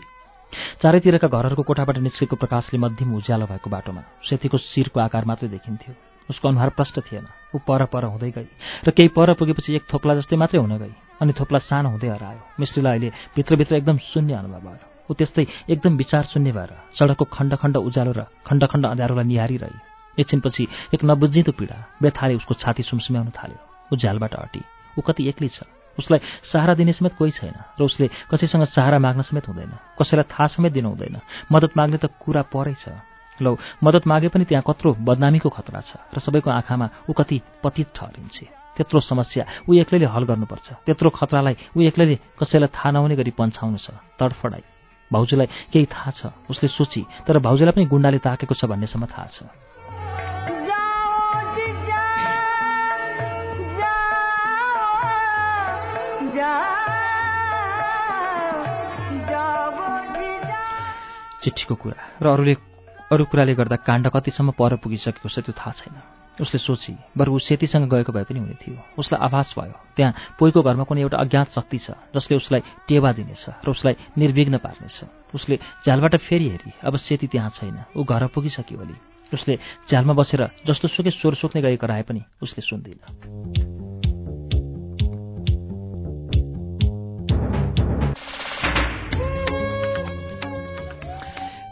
चारैतिरका 0.82 1.28
घरहरूको 1.28 1.64
कोठाबाट 1.64 1.98
निस्केको 1.98 2.36
प्रकाशले 2.36 2.80
मध्यम 2.80 3.16
उज्यालो 3.16 3.46
भएको 3.46 3.70
बाटोमा 3.70 4.02
सेतीको 4.24 4.58
शिरको 4.58 5.00
आकार 5.00 5.26
मात्रै 5.26 5.50
देखिन्थ्यो। 5.50 5.94
उसको 6.30 6.48
अनुहार 6.48 6.70
प्रष्ट 6.70 7.00
थिएन। 7.08 7.28
ऊ 7.56 7.58
पर 7.68 7.86
पर 7.88 8.04
हुँदै 8.06 8.32
गई 8.32 8.48
र 8.88 8.92
केही 8.92 9.08
पर 9.16 9.34
पुगेपछि 9.40 9.76
एक 9.76 9.84
थोप्ला 9.88 10.16
जस्तै 10.16 10.36
मात्रै 10.36 10.60
हुन 10.60 10.78
गई 10.78 10.94
अनि 11.22 11.34
थोप्ला 11.40 11.60
सानो 11.60 11.90
हुँदै 11.90 12.10
हरायो। 12.10 12.42
मिश्रीलाई 12.60 12.94
अहिले 12.94 13.10
भित्रभित्र 13.36 13.76
एकदम 13.76 13.98
शून्य 14.12 14.34
अनुभव 14.34 14.60
भयो। 14.68 14.86
ऊ 15.08 15.14
त्यस्तै 15.16 15.46
एकदम 15.72 15.96
विचार 15.98 16.24
शून्य 16.32 16.52
भएर 16.52 16.72
सडकको 17.00 17.26
खण्ड 17.32 17.56
खण्ड 17.56 17.76
उज्यालो 17.78 18.12
र 18.12 18.22
खण्ड 18.44 18.64
खण्ड 18.68 18.86
अँध्यारोलाई 18.86 19.26
निहारिरहे। 19.26 19.80
एकछिनपछि 20.18 20.64
एक 20.94 21.02
नबुझिँदो 21.04 21.52
पीडा 21.56 21.78
व्यथाले 22.02 22.36
उसको 22.36 22.54
छाती 22.60 22.84
सुमसुम्याउन 22.84 23.30
थाल्यो। 23.32 23.60
ऊ 23.88 23.96
झ्यालबाट 23.96 24.34
हटी। 24.36 24.62
ऊ 24.98 25.02
कति 25.08 25.28
एक्लै 25.30 25.48
छ। 25.48 25.64
उसलाई 26.00 26.20
सहारा 26.52 26.74
दिने 26.74 26.94
समेत 26.94 27.14
कोही 27.18 27.32
छैन 27.32 27.56
र 27.80 27.82
उसले 27.84 28.08
कसैसँग 28.32 28.64
सहारा 28.70 28.98
माग्न 29.00 29.22
समेत 29.26 29.48
हुँदैन 29.48 29.74
कसैलाई 30.00 30.26
थाहा 30.30 30.48
समेत 30.56 30.72
दिनु 30.74 30.90
हुँदैन। 30.94 31.18
मद्दत 31.52 31.72
माग्ने 31.78 31.98
त 31.98 32.06
कुरा 32.22 32.42
परै 32.54 32.76
छ। 32.78 32.94
लौ 33.40 33.54
मद्दत 33.84 34.08
मागे 34.08 34.28
पनि 34.34 34.46
त्यहाँ 34.50 34.64
कत्रो 34.66 34.98
बदनामीको 34.98 35.50
खतरा 35.50 35.82
छ 35.86 36.02
र 36.10 36.18
सबैको 36.20 36.50
आँखामा 36.50 37.10
ऊ 37.10 37.14
कति 37.14 37.38
पतित 37.64 37.88
ठहरिन्छे। 37.94 38.46
त्यत्रो 38.78 39.00
समस्या 39.02 39.70
ऊ 39.70 39.74
एक्लैले 39.82 40.06
हल 40.06 40.24
गर्नुपर्छ। 40.26 40.68
त्यत्रो 40.86 41.10
खतरालाई 41.10 41.56
ऊ 41.78 41.82
एक्लैले 41.90 42.16
कसैलाई 42.38 42.70
थाहा 42.74 42.90
नहुने 42.94 43.16
गरी 43.18 43.32
पन्छाउनु 43.38 43.78
छ। 43.78 43.94
तडफडाई। 44.18 44.64
भाउजूलाई 45.14 45.48
केही 45.74 45.86
थाहा 45.86 46.12
छ। 46.14 46.22
उसले 46.50 46.68
सोची 46.70 47.02
तर 47.26 47.38
भाउजूलाई 47.42 47.74
पनि 47.74 47.86
गुण्डाले 47.86 48.20
ताकेको 48.22 48.54
छ 48.54 48.66
भन्नेसम्म 48.66 49.06
थाहा 49.06 49.28
छ। 49.34 49.38
चिठीको 61.48 61.76
कुरा 61.80 62.20
र 62.20 62.26
अरूले 62.28 62.54
अरू 63.08 63.24
कुराले 63.32 63.56
गर्दा 63.56 63.76
काण्ड 63.88 64.12
कतिसम्म 64.12 64.52
पर 64.52 64.84
पुगिसकेको 64.84 65.32
छ 65.32 65.40
त्यो 65.40 65.56
थाहा 65.56 65.72
छैन। 65.80 65.96
उसले 66.44 66.60
सोची 66.60 66.94
बरु 67.18 67.32
ऊ 67.34 67.40
सेतीसँग 67.40 67.88
गएको 67.88 68.12
भए 68.12 68.28
पनि 68.28 68.40
हुने 68.44 68.60
थियो। 68.60 68.78
उसलाई 69.00 69.20
आभास 69.26 69.56
भयो। 69.58 69.74
त्यहाँ 69.96 70.36
पोइको 70.38 70.60
घरमा 70.62 70.84
कुनै 70.84 71.02
एउटा 71.08 71.18
अज्ञात 71.18 71.48
शक्ति 71.56 71.78
छ 71.80 71.96
जसले 72.14 72.38
उसलाई 72.38 72.62
टेवा 72.86 73.10
दिनेछ 73.16 73.64
र 73.64 73.68
उसलाई 73.72 73.96
निर्विघ्न 74.20 74.58
पार्नेछ। 74.60 74.98
उसले 75.34 75.56
झ्यालबाट 75.88 76.16
फेरि 76.28 76.48
हेरी 76.52 76.72
अब 76.84 76.94
सेती 77.00 77.28
त्यहाँ 77.32 77.50
छैन। 77.58 77.96
ऊ 77.96 78.04
घर 78.04 78.28
पुगिसक्यो 78.28 78.78
भोलि। 78.78 78.96
उसले 79.34 79.56
झ्यालमा 79.88 80.14
बसेर 80.14 80.68
जस्तो 80.68 80.88
सुकै 80.92 81.12
स्वर 81.16 81.34
सोक्ने 81.40 81.64
गरी 81.64 81.78
कराए 81.80 82.04
पनि 82.04 82.22
उसले 82.44 82.62
सुन्दिन। 82.62 83.87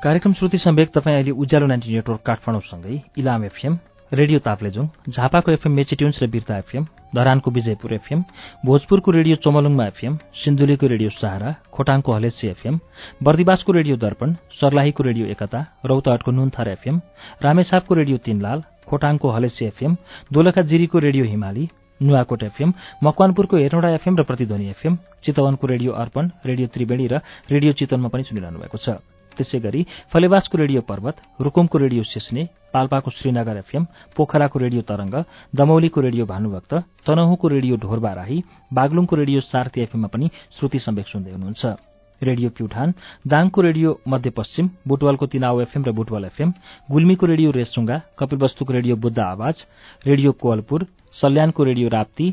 कार्यक्रम 0.06 0.34
श्रुति 0.34 0.58
सम्वेक 0.58 0.90
तपाईँ 0.94 1.16
अहिले 1.16 1.32
उज्यालो 1.34 1.68
नाइन्टी 1.68 1.94
नेटवर्क 1.94 2.22
काठमाडौँसँगै 2.26 2.98
इलाम 3.18 3.44
एफएम 3.46 3.78
रेडियो 4.12 4.40
ताप्लेजुङ 4.40 4.88
झापाको 5.10 5.52
एफएम 5.52 5.72
मेचिट्युन्स 5.74 6.22
र 6.24 6.28
बिर्ता 6.30 6.58
एफएम 6.58 6.86
धरानको 7.16 7.52
विजयपुर 7.52 7.94
एफएम 7.94 8.22
भोजपुरको 8.66 9.12
रेडियो 9.12 9.36
चोमलुङमा 9.42 9.86
एफएम 9.88 10.18
सिन्धुलीको 10.44 10.88
रेडियो 10.88 11.10
सहारा 11.12 11.56
खोटाङको 11.74 12.14
हलेसी 12.14 12.48
एफएम 12.48 12.80
बर्दिवासको 13.24 13.72
रेडियो 13.72 13.96
दर्पण 13.98 14.36
सर्लाहीको 14.60 15.04
रेडियो 15.10 15.26
एकता 15.34 15.64
रौतहटको 15.86 16.32
नुनथर 16.32 16.68
एफएम 16.68 17.02
रामेछापको 17.42 17.94
रेडियो 18.02 18.18
तीनलाल 18.30 18.64
खोटाङको 18.86 19.32
हलेसी 19.32 19.66
एफएम 19.66 19.98
दोलखा 20.32 20.62
जिरीको 20.70 21.00
रेडियो 21.08 21.26
हिमाली 21.34 21.68
नुवाकोट 22.00 22.44
एफएम 22.52 22.74
मकवानपुरको 23.04 23.58
हेरौँडा 23.58 23.90
एफएम 23.98 24.22
र 24.22 24.30
प्रतिध्वनि 24.30 24.70
एफएम 24.70 25.02
चितवनको 25.26 25.74
रेडियो 25.74 25.98
अर्पण 26.06 26.32
रेडियो 26.46 26.68
त्रिवेणी 26.78 27.08
र 27.08 27.26
रेडियो 27.50 27.74
चितवनमा 27.74 28.14
पनि 28.14 28.30
सुनिरहनु 28.30 28.60
भएको 28.62 28.78
छ। 28.78 28.98
त्यसै 29.38 29.60
गरी 29.62 29.82
फलेवासको 30.12 30.58
रेडियो 30.58 30.82
पर्वत 30.84 31.16
रुकुमको 31.42 31.78
रेडियो 31.78 32.04
सिस्ने 32.06 32.48
पाल्पाको 32.74 33.12
श्रीनगर 33.12 33.58
एफएम 33.58 33.84
पोखराको 34.16 34.60
रेडियो 34.60 34.82
तरंग 34.84 35.16
दमौलीको 35.56 36.02
रेडियो 36.02 36.26
भानुभक्त 36.28 36.74
तनहुको 37.06 37.48
रेडियो 37.48 37.76
ढोरबाराही 37.84 38.38
बागलुङको 38.74 39.16
रेडियो 39.16 39.42
सार्थी 39.44 39.82
एफएममा 39.82 40.08
पनि 40.14 40.30
श्रुति 40.58 40.80
सम्वेक 40.82 41.08
सुन्दै 41.08 41.32
हुनुहुन्छ। 41.32 41.76
रेडियो 42.22 42.50
प्युठान 42.58 42.94
दाङको 43.28 43.62
रेडियो 43.62 43.90
मध्यपश्चिम 44.08 44.70
बुटवलको 44.88 45.26
तिनाउ 45.28 45.60
एफएम 45.62 45.84
र 45.84 45.92
बुटवल 45.92 46.26
एफएम 46.26 46.54
गुल्मीको 46.90 47.26
रेडियो 47.26 47.52
रेसुङ्गा 47.52 47.98
कपिलवस्तुको 48.20 48.74
रेडियो 48.74 48.96
बुद्ध 48.98 49.20
आवाज 49.22 49.56
रेडियो 50.06 50.32
कोवलपुर 50.42 50.86
सल्यानको 51.16 51.64
रेडियो 51.64 51.90
राप्ती 51.90 52.28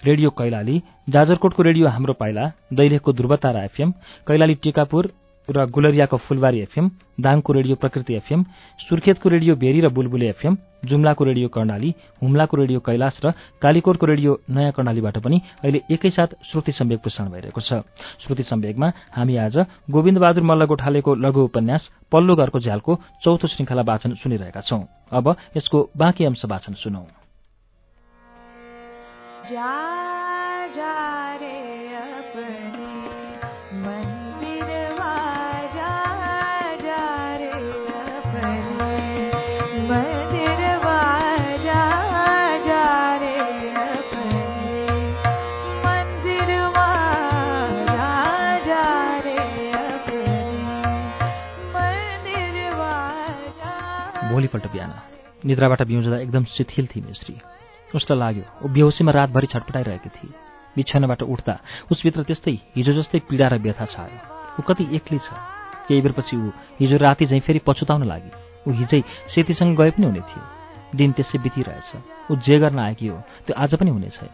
रेडियो 0.00 0.30
कैलाली 0.32 0.76
जाजरकोटको 1.08 1.62
रेडियो 1.62 1.88
हाम्रो 1.88 2.12
पाइला 2.16 2.44
दैलेखको 2.72 3.12
ध्रुवतारा 3.12 3.64
एफएम 3.64 3.90
कैलाली 4.26 4.54
टिकापुर 4.62 5.10
र 5.50 5.66
गुलरियाको 5.66 6.16
फुलबारी 6.16 6.60
एफएम 6.60 6.90
दाङको 7.20 7.52
रेडियो 7.52 7.76
प्रकृति 7.76 8.14
एफएम 8.14 8.44
सुर्खेतको 8.80 9.28
रेडियो 9.28 9.54
भेरी 9.56 9.80
र 9.80 9.88
बुलबुले 9.90 10.28
एफएम 10.28 10.56
जुम्लाको 10.84 11.24
रेडियो 11.24 11.48
कर्णाली 11.48 11.94
हुम्लाको 12.22 12.56
रेडियो 12.56 12.80
कैलाश 12.80 13.20
र 13.24 13.32
कालीकोटको 13.62 14.06
रेडियो 14.06 14.40
नयाँ 14.50 14.72
कर्णालीबाट 14.72 15.18
पनि 15.18 15.40
अहिले 15.62 15.80
एकैसाथ 15.90 16.30
श्रुति 16.50 16.72
सम्वेक 16.72 17.00
प्रसारण 17.02 17.30
भइरहेको 17.30 17.60
छ। 17.60 17.84
श्रुति 18.22 18.42
सम्वेकमा 18.42 18.88
हामी 19.12 19.36
आज 19.36 19.56
गोविन्द 19.90 20.18
बहादुर 20.18 20.44
मल्ल 20.44 20.64
गोठालेको 20.64 21.14
लघु 21.14 21.40
उपन्यास 21.44 21.90
पल्लो 22.12 22.36
घरको 22.36 22.60
झ्यालको 22.60 22.92
चौथो 23.22 23.46
श्रृङ्खला 23.46 23.82
वाचन 23.82 24.14
सुनिरहेका 24.16 24.60
छौं। 24.60 24.82
अब 25.12 25.36
यसको 25.56 25.78
बाँकी 25.96 26.24
अंश 26.24 26.44
वाचन 26.46 26.74
सुनौ। 26.78 27.04
भोलिपल्ट 54.40 54.66
बिहान। 54.72 54.92
निद्राबाट 55.44 55.82
बिउजदा 55.84 56.16
एकदम 56.24 56.44
शिथिल 56.48 56.86
थिए 56.88 57.02
मिश्री 57.04 57.34
उसलाई 57.92 58.18
लाग्यो। 58.18 58.44
ऊ 58.64 58.68
बेहोसीमा 58.72 59.12
रातभरि 59.12 59.46
छटपटाइरहेकी 59.52 60.08
थिए। 60.16 60.32
बिछानाबाट 60.76 61.22
उठ्दा 61.28 61.54
उसभित्र 61.92 62.22
त्यस्तै 62.24 62.56
हिजो 62.76 62.92
जस्तै 62.96 63.18
पीडा 63.28 63.46
र 63.52 63.54
व्यथा 63.60 63.84
छायो। 63.84 64.18
ऊ 64.56 64.60
कति 64.64 64.84
एक्लै 64.96 65.20
छ। 65.20 65.28
केही 65.88 66.00
बेरपछि 66.00 66.36
ऊ 66.40 66.48
हिजो 66.80 66.96
राति 66.96 67.24
झैँ 67.28 67.40
फेरि 67.44 67.60
पछुताउन 67.68 68.08
लागि। 68.08 68.32
ऊ 68.64 68.70
हिजै 68.80 69.00
सेतीसँग 69.28 69.76
गए 69.76 69.90
पनि 69.92 70.06
हुने 70.08 70.22
थियो। 70.24 70.42
दिन 70.96 71.12
त्यसै 71.12 71.38
बितिरहेछ। 71.44 71.90
ऊ 72.32 72.32
जे 72.40 72.56
गर्न 72.64 72.78
आएकी 72.80 73.06
हो 73.12 73.20
त्यो 73.44 73.54
आज 73.60 73.76
पनि 73.76 73.90
हुने 73.92 74.08
छैन। 74.08 74.32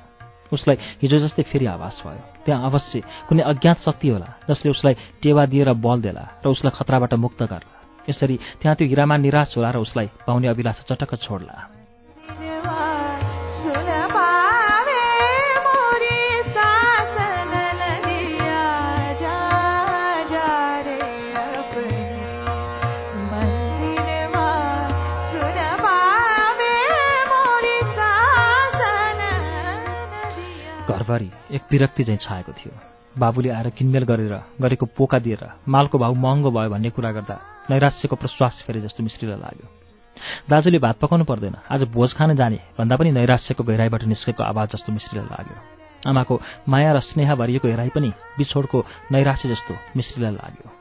उसलाई 0.55 0.77
हिजो 1.03 1.19
जस्तै 1.19 1.43
फेरि 1.51 1.67
आवास 1.67 1.99
भयो। 2.07 2.23
त्यहाँ 2.47 2.63
अवश्य 2.63 3.03
कुनै 3.27 3.43
अज्ञात 3.43 3.79
शक्ति 3.83 4.09
होला 4.15 4.29
जसले 4.47 4.71
उसलाई 4.71 4.95
टेवा 5.23 5.43
दिएर 5.51 5.73
बल 5.83 5.99
देला 6.07 6.25
र 6.39 6.55
उसलाई 6.55 6.73
खतराबाट 6.79 7.15
मुक्त 7.19 7.43
गर्ला। 7.43 7.76
यसरी 8.09 8.37
त्यहाँ 8.63 8.77
त्यो 8.77 8.87
हिरामा 8.89 9.17
निराश 9.17 9.57
होला 9.57 9.71
र 9.71 9.77
उसलाई 9.83 10.09
पाउने 10.27 10.49
अभिलाषा 10.49 10.95
चटक्क 10.95 11.15
छोड्ला। 11.23 11.57
घरभरि 30.87 31.31
एक 31.57 31.63
विरक्ति 31.71 32.05
चाहिँ 32.05 32.19
छाएको 32.23 32.53
थियो। 32.53 32.96
बाबुले 33.19 33.49
आएर 33.51 33.69
किनमेल 33.71 34.05
गरेर 34.05 34.35
गरेको 34.61 34.87
पोका 34.89 35.19
दिएर 35.19 35.45
मालको 35.69 35.99
भाउ 35.99 36.15
महँगो 36.17 36.51
भयो 36.51 36.71
भन्ने 36.71 36.91
कुरा 36.91 37.13
गर्दा 37.13 37.37
नैराश्यको 37.71 38.17
प्रश्वास 38.17 38.63
फेरे 38.67 38.81
जस्तो 38.81 39.03
मिश्रीलाई 39.03 39.41
लाग्यो 39.41 39.67
दाजुले 40.51 40.79
भात 40.79 40.99
पकाउनु 40.99 41.25
पर्दैन 41.25 41.57
आज 41.71 41.83
भोज 41.91 42.15
खान 42.15 42.37
जाने 42.37 42.61
भन्दा 42.79 42.97
पनि 42.97 43.11
नैराश्यको 43.13 43.65
गहिराईबाट 43.65 44.05
निस्केको 44.07 44.43
आवाज 44.43 44.69
जस्तो 44.71 44.93
मिश्रीलाई 44.93 45.29
लाग्यो 45.29 45.57
आमाको 46.05 46.41
माया 46.69 46.93
र 46.93 47.01
स्नेह 47.03 47.35
भरिएको 47.35 47.69
हेराइ 47.69 47.89
पनि 47.91 48.13
बिछोडको 48.39 48.85
नैराश्य 49.13 49.49
जस्तो 49.49 49.75
मिश्रीलाई 49.97 50.33
लाग्यो 50.33 50.77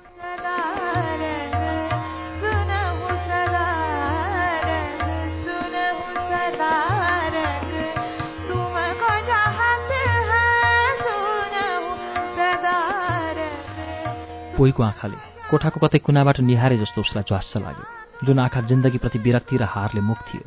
पोइको 14.57 14.83
आँखाले 14.83 15.17
कोठाको 15.51 15.79
कतै 15.83 15.99
कुनाबाट 15.99 16.39
निहारे 16.39 16.77
जस्तो 16.77 17.01
उसलाई 17.01 17.23
ज्वास्स 17.27 17.57
लाग्यो। 17.57 17.85
जुन 18.25 18.39
आँखा 18.39 18.61
जिन्दगीप्रति 18.69 19.19
विरक्ति 19.19 19.57
र 19.57 19.63
हारले 19.67 20.01
मुख 20.01 20.19
थियो। 20.27 20.43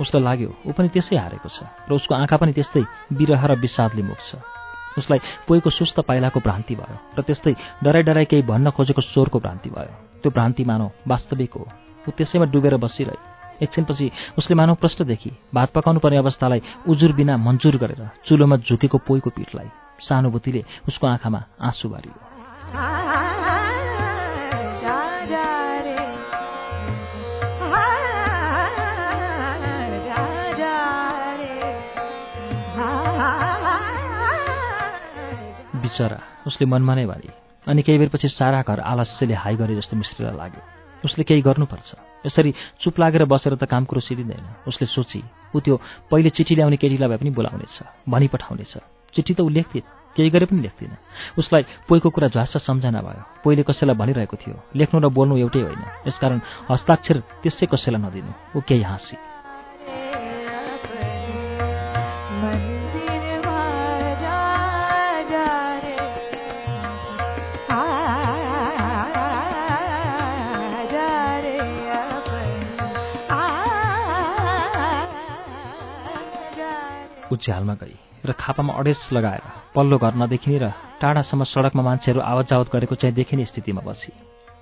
उसलाई 0.00 0.22
लाग्यो 0.24 0.50
ऊ 0.66 0.72
पनि 0.72 0.88
त्यसै 0.88 1.16
हारेको 1.16 1.48
छ 1.48 1.68
र 1.88 1.92
उसको 1.92 2.14
आँखा 2.14 2.36
पनि 2.40 2.52
त्यस्तै 2.56 2.84
विरह 3.12 3.42
र 3.46 3.52
विषादले 3.60 4.02
मुख 4.02 4.20
छ। 4.24 4.40
उसलाई 4.98 5.20
पोइको 5.46 5.70
सुस्त 5.70 6.00
पाइलाको 6.08 6.40
भ्रान्ति 6.40 6.74
भयो 6.80 6.96
र 7.18 7.22
त्यस्तै 7.22 7.54
डराइ 7.84 8.02
डराइ 8.02 8.24
केही 8.24 8.42
भन्न 8.48 8.70
खोजेको 8.72 9.02
स्वरको 9.02 9.38
भ्रान्ति 9.38 9.70
भयो। 9.70 9.92
त्यो 10.24 10.30
भ्रान्ति 10.32 10.64
मानव 10.64 10.90
वास्तविक 11.06 11.52
हो। 11.52 11.64
ऊ 12.08 12.10
त्यसैमा 12.16 12.46
डुबेर 12.48 12.76
बसिरहे 12.80 13.16
एकछिनपछि 13.60 14.10
उसले 14.40 14.54
मानव 14.56 14.74
प्रश्नदेखि 14.80 15.30
भात 15.54 15.68
पकाउनु 15.76 16.00
पर्ने 16.00 16.16
अवस्थालाई 16.16 16.60
उजुर 16.88 17.12
बिना 17.12 17.36
मन्जुर 17.36 17.76
गरेर 17.76 18.02
चुलोमा 18.24 18.56
झुकेको 18.56 18.98
पोइको 19.04 19.30
पिठलाई 19.36 19.68
सानुभूतिले 20.00 20.64
उसको 20.88 21.06
आँखामा 21.06 21.40
आँसु 21.60 21.88
भरियो 21.88 22.29
बिचरा 22.70 22.86
उसले 36.46 36.66
मनमा 36.66 36.94
नै 36.94 37.06
भरे 37.10 37.30
अनि 37.66 37.82
केही 37.82 37.98
बेरपछि 37.98 38.28
सारा 38.38 38.62
घर 38.62 38.78
आलस्यले 38.78 39.34
हाई 39.34 39.54
गरे 39.58 39.74
जस्तो 39.74 39.96
मिश्रीलाई 39.98 40.36
लाग्यो। 40.38 40.62
उसले 41.04 41.24
केही 41.26 41.42
गर्नुपर्छ। 41.42 41.90
यसरी 42.26 42.54
चुप 42.78 42.94
लागेर 43.00 43.24
बसेर 43.26 43.54
त 43.58 43.66
काम 43.66 43.84
कुरो 43.90 44.00
सिरिँदैन। 44.00 44.70
उसले 44.70 44.86
सोची 44.86 45.20
ऊ 45.54 45.58
त्यो 45.58 45.74
पहिले 46.06 46.30
चिठी 46.30 46.54
ल्याउने 46.54 46.78
केटीलाई 46.78 47.08
भए 47.10 47.18
पनि 47.18 47.30
बोलाउनेछ 47.34 48.06
भनी 48.06 48.28
पठाउनेछ। 48.30 48.74
चिठी 49.14 49.34
त 49.34 49.40
ऊ 49.42 49.48
लेख्थिन 49.50 49.82
केही 50.20 50.30
गरे 50.30 50.46
पनि 50.46 50.60
लेख्दिन। 50.60 50.92
उसलाई 51.38 51.64
पोइको 51.88 52.10
कुरा 52.12 52.28
झ्वास 52.28 52.52
सम्झना 52.68 53.00
भयो। 53.00 53.24
पहिले 53.44 53.62
कसैलाई 53.64 53.96
भनिरहेको 53.96 54.36
थियो 54.36 54.56
लेख्नु 54.76 55.00
र 55.00 55.08
बोल्नु 55.08 55.40
एउटै 55.40 55.60
होइन। 55.64 55.82
यसकारण 56.08 56.38
हस्ताक्षर 56.68 57.16
त्यसै 57.40 57.66
कसैलाई 57.72 58.00
नदिनु। 58.04 58.32
ऊ 58.56 58.60
केही 58.60 58.84
हाँसी। 58.84 59.16
झ्यालमा 77.40 77.74
गई 77.74 77.96
र 78.24 78.32
खापामा 78.32 78.72
अडेस 78.76 79.08
लगाएर 79.12 79.59
पल्लो 79.74 79.98
घर 79.98 80.14
नदेखिने 80.14 80.58
र 80.58 80.72
टाढासम्म 81.00 81.44
सडकमा 81.44 81.82
मान्छेहरू 81.82 82.20
आवत 82.20 82.46
जावत 82.50 82.68
गरेको 82.72 82.94
चाहिँ 82.94 83.14
देखिने 83.14 83.44
स्थितिमा 83.44 83.82
बसी। 83.86 84.12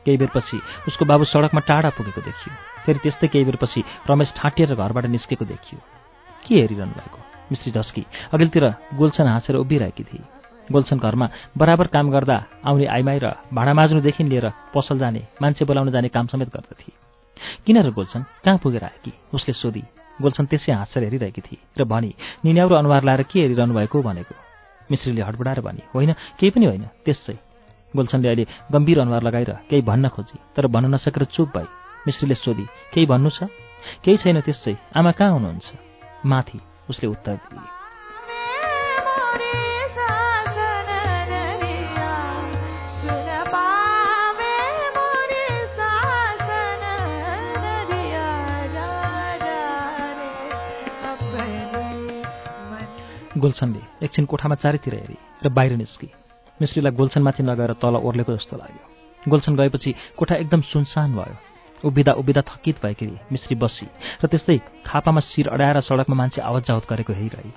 केही 0.05 0.16
बेरपछि 0.16 0.57
उसको 0.88 1.05
बाबु 1.05 1.25
सडकमा 1.25 1.61
टाढा 1.61 1.90
पुगेको 1.97 2.21
देखियो। 2.21 2.53
फेरि 2.85 2.99
त्यस्तै 3.03 3.27
केही 3.33 3.44
बेरपछि 3.44 3.81
रमेश 4.11 4.33
ठाँटिएर 4.37 4.75
घरबाट 4.75 5.05
निस्केको 5.07 5.44
देखियो। 5.44 5.79
के 6.44 6.55
हेरिरहनु 6.55 6.94
भएको? 6.94 7.18
मिश्री 7.51 7.71
झस्की 7.73 8.03
अघिल्तिर 8.33 8.64
गोल्छन 8.94 9.27
हाँसेर 9.27 9.57
उभिरहेकी 9.57 10.05
थिए 10.05 10.25
गोल्छन 10.68 10.99
घरमा 10.99 11.27
बराबर 11.57 11.87
काम 11.88 12.11
गर्दा 12.11 12.37
आउने 12.68 12.87
आइमाई 12.87 13.18
र 13.18 13.27
भाँडा 13.53 13.73
माझ्नुदेखि 13.75 14.25
लिएर 14.25 14.47
पसल 14.75 14.99
जाने 14.99 15.23
मान्छे 15.42 15.64
बोलाउन 15.64 15.90
जाने 15.90 16.09
काम 16.09 16.27
समेत 16.29 16.49
गर्दथे 16.53 16.92
किन 17.66 17.77
र 17.81 17.90
गोल्छन् 17.90 18.29
कहाँ 18.44 18.59
पुगेर 18.62 18.85
आए 18.85 18.99
कि? 19.05 19.12
उसले 19.35 19.53
सोधी। 19.55 19.83
गोल्छन् 20.23 20.47
त्यसै 20.47 20.73
हाँसेर 20.73 21.05
हेरिरहेकी 21.05 21.40
थिए 21.40 21.59
र 21.79 21.85
भनी 21.85 22.14
निन्याउरो 22.44 22.77
अनुहार 22.77 23.05
लाएर 23.05 23.23
के 23.23 23.40
हेरिरहनु 23.40 23.75
भएको? 23.75 24.03
भनेको। 24.03 24.48
मिश्रीले 24.90 25.22
हडबडाएर 25.22 25.61
भनी 25.61 25.83
होइन 25.94 26.12
केही 26.38 26.51
पनि 26.51 26.66
होइन 26.66 26.85
त्यसै। 27.05 27.37
गोल्छनले 27.96 28.29
अहिले 28.29 28.44
गम्भीर 28.72 28.98
अनुहार 29.01 29.22
लगाएर 29.22 29.53
केही 29.70 29.83
भन्न 29.83 30.09
खोजी 30.09 30.37
तर 30.57 30.66
भन्न 30.66 30.94
नसकेर 30.94 31.24
चुप 31.24 31.48
भई 31.57 31.66
मिश्रीले 32.07 32.35
सोधी 32.35 32.66
केही 32.92 33.07
भन्नु 33.07 33.31
छ? 33.31 33.48
केही 34.05 34.16
छैन 34.16 34.40
त्यसै। 34.40 34.77
आमा 34.96 35.11
कहाँ 35.12 35.33
हुनुहुन्छ? 35.33 35.68
माथि 36.27 36.61
उसले 36.90 37.07
उत्तर 37.09 37.37
दिए। 37.37 37.78
गोल्छनले 53.38 53.83
एकछिन 54.05 54.24
कोठामा 54.24 54.55
चारैतिर 54.55 54.94
हेरी 54.94 55.16
र 55.44 55.48
बाहिर 55.48 55.72
निस्की। 55.77 56.09
मिश्रीलाई 56.61 56.92
गोल्छनमाथि 56.92 57.42
नगएर 57.42 57.72
तल 57.83 57.94
ओर्लेको 57.98 58.37
जस्तो 58.37 58.57
लाग्यो। 58.57 59.31
गोल्छन 59.31 59.57
गएपछि 59.57 59.94
कोठा 60.18 60.35
एकदम 60.37 60.61
सुनसान 60.66 61.14
भयो। 61.14 61.37
उभिँदा 61.85 62.12
उभिँदा 62.12 62.42
थकित 62.42 62.77
भएखेरि 62.83 63.18
मिश्री 63.33 63.57
बसी 63.57 63.87
र 64.22 64.27
त्यस्तै 64.27 64.59
खापामा 64.87 65.20
शिर 65.22 65.48
अडाएर 65.48 65.81
सडकमा 65.81 66.16
मान्छे 66.16 66.40
आवत 66.42 66.66
जावत 66.66 66.87
गरेको 66.90 67.12
हेरिरहे। 67.12 67.51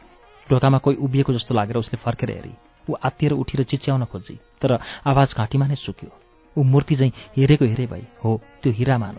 ढोकामा 0.47 0.77
कोही 0.77 0.95
उभिएको 0.97 1.33
जस्तो 1.33 1.53
लागेर 1.55 1.77
उसले 1.77 1.97
फर्केर 1.97 2.29
हेरी। 2.29 2.53
ऊ 2.89 2.93
आत्तिएर 3.01 3.33
उठेर 3.33 3.63
चिच्याउन 3.63 4.05
खोजी 4.05 4.35
तर 4.61 4.77
आवाज 5.05 5.33
घाँटीमा 5.33 5.65
नै 5.65 5.75
सुक्यो। 5.75 6.09
ऊ 6.55 6.63
मूर्ति 6.63 6.95
चाहिँ 6.95 7.13
हेरेको 7.37 7.65
हेरे 7.65 7.85
भई 7.87 8.05
हो 8.23 8.29
त्यो 8.61 8.71
हिरामान 8.73 9.15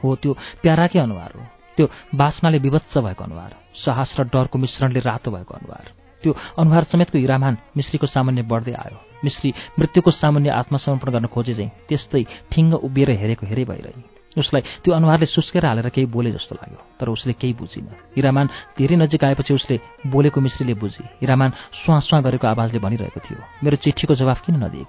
हो 0.00 0.14
त्यो 0.16 0.32
प्याराकै 0.62 0.98
अनुहार 0.98 1.32
हो। 1.36 1.44
त्यो 1.76 1.86
बासनाले 2.14 2.58
विभत्स 2.58 2.98
भएको 2.98 3.24
अनुहार 3.24 3.52
साहस 3.76 4.16
र 4.18 4.24
डरको 4.32 4.58
मिश्रणले 4.58 5.00
रातो 5.00 5.30
भएको 5.30 5.54
अनुहार। 5.54 5.97
त्यो 6.22 6.32
अनुहार 6.58 6.84
समेतको 6.92 7.18
हिरामान 7.18 7.56
मिश्रीको 7.76 8.06
सामान्य 8.06 8.42
बढ्दै 8.42 8.72
आयो। 8.72 8.98
मिश्री 9.24 9.52
मृत्युको 9.78 10.10
सामान्य 10.10 10.50
आत्मसमर्पण 10.50 11.10
गर्न 11.12 11.26
खोजे 11.34 11.54
चाहिँ 11.54 11.70
त्यस्तै 11.88 12.22
ठिङ्ग 12.52 12.74
उभिएर 12.86 13.10
हेरेको 13.10 13.46
हेरे 13.46 13.64
भइरहे। 13.64 14.16
उसलाई 14.38 14.62
त्यो 14.84 14.94
अनुहारले 14.94 15.26
सुस्केर 15.26 15.66
हालेर 15.66 15.88
केही 15.88 16.06
बोले 16.06 16.30
जस्तो 16.32 16.54
लाग्यो 16.54 16.78
तर 17.00 17.08
उसले 17.08 17.32
केही 17.32 17.52
बुझिन। 17.58 17.86
हिरामान 18.16 18.46
धेरै 18.78 18.96
नजिक 18.96 19.24
आएपछि 19.24 19.54
उसले 19.54 19.76
बोलेको 20.06 20.40
मिश्रीले 20.40 20.74
बुझी। 20.74 21.04
हिरामान 21.20 21.50
सुहाँ 21.82 22.00
सुहाँ 22.00 22.22
गरेको 22.22 22.46
आवाजले 22.46 22.78
भनिरहेको 22.78 23.20
थियो 23.20 23.38
मेरो 23.64 23.76
चिठीको 23.82 24.14
जवाफ 24.14 24.38
किन 24.46 24.62
नदिए 24.62 24.86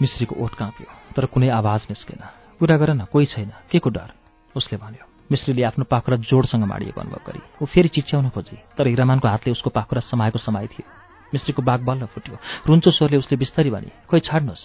मिश्रीको 0.00 0.34
ओठ 0.40 0.54
काँप्यो 0.54 0.86
तर 1.16 1.24
कुनै 1.26 1.48
आवाज 1.50 1.86
निस्केन। 1.90 2.22
कुरा 2.58 2.76
गर 2.76 2.90
न 2.94 3.04
कोही 3.04 3.26
छैन। 3.26 3.52
के 3.70 3.78
को 3.78 3.90
डर? 3.90 4.10
उसले 4.56 4.78
भन्यो 4.78 5.04
मिश्रीले 5.30 5.62
आफ्नो 5.62 5.84
पाखुरा 5.84 6.16
जोडसँग 6.16 6.64
माडिएको 6.64 7.00
अनुभव 7.00 7.20
गरी। 7.26 7.40
ऊ 7.62 7.66
फेरि 7.66 7.88
चिच्याउन 7.88 8.28
खोजी 8.30 8.56
तर 8.78 8.86
हिरामानको 8.86 9.28
हातले 9.28 9.52
उसको 9.52 9.70
पाखुरा 9.70 10.00
समाएको 10.00 10.38
समाई 10.38 10.66
थियो। 10.66 10.88
मिश्रीको 11.34 11.62
बाघ 11.62 11.80
बल्ल 11.80 12.06
फुट्यो। 12.06 12.36
रुन्चो 12.66 12.90
स्वरले 12.90 13.16
उसले 13.16 13.36
बिस्तारी 13.38 13.70
भने 13.70 13.90
खोइ 14.08 14.20
छाड्नुहोस्। 14.20 14.64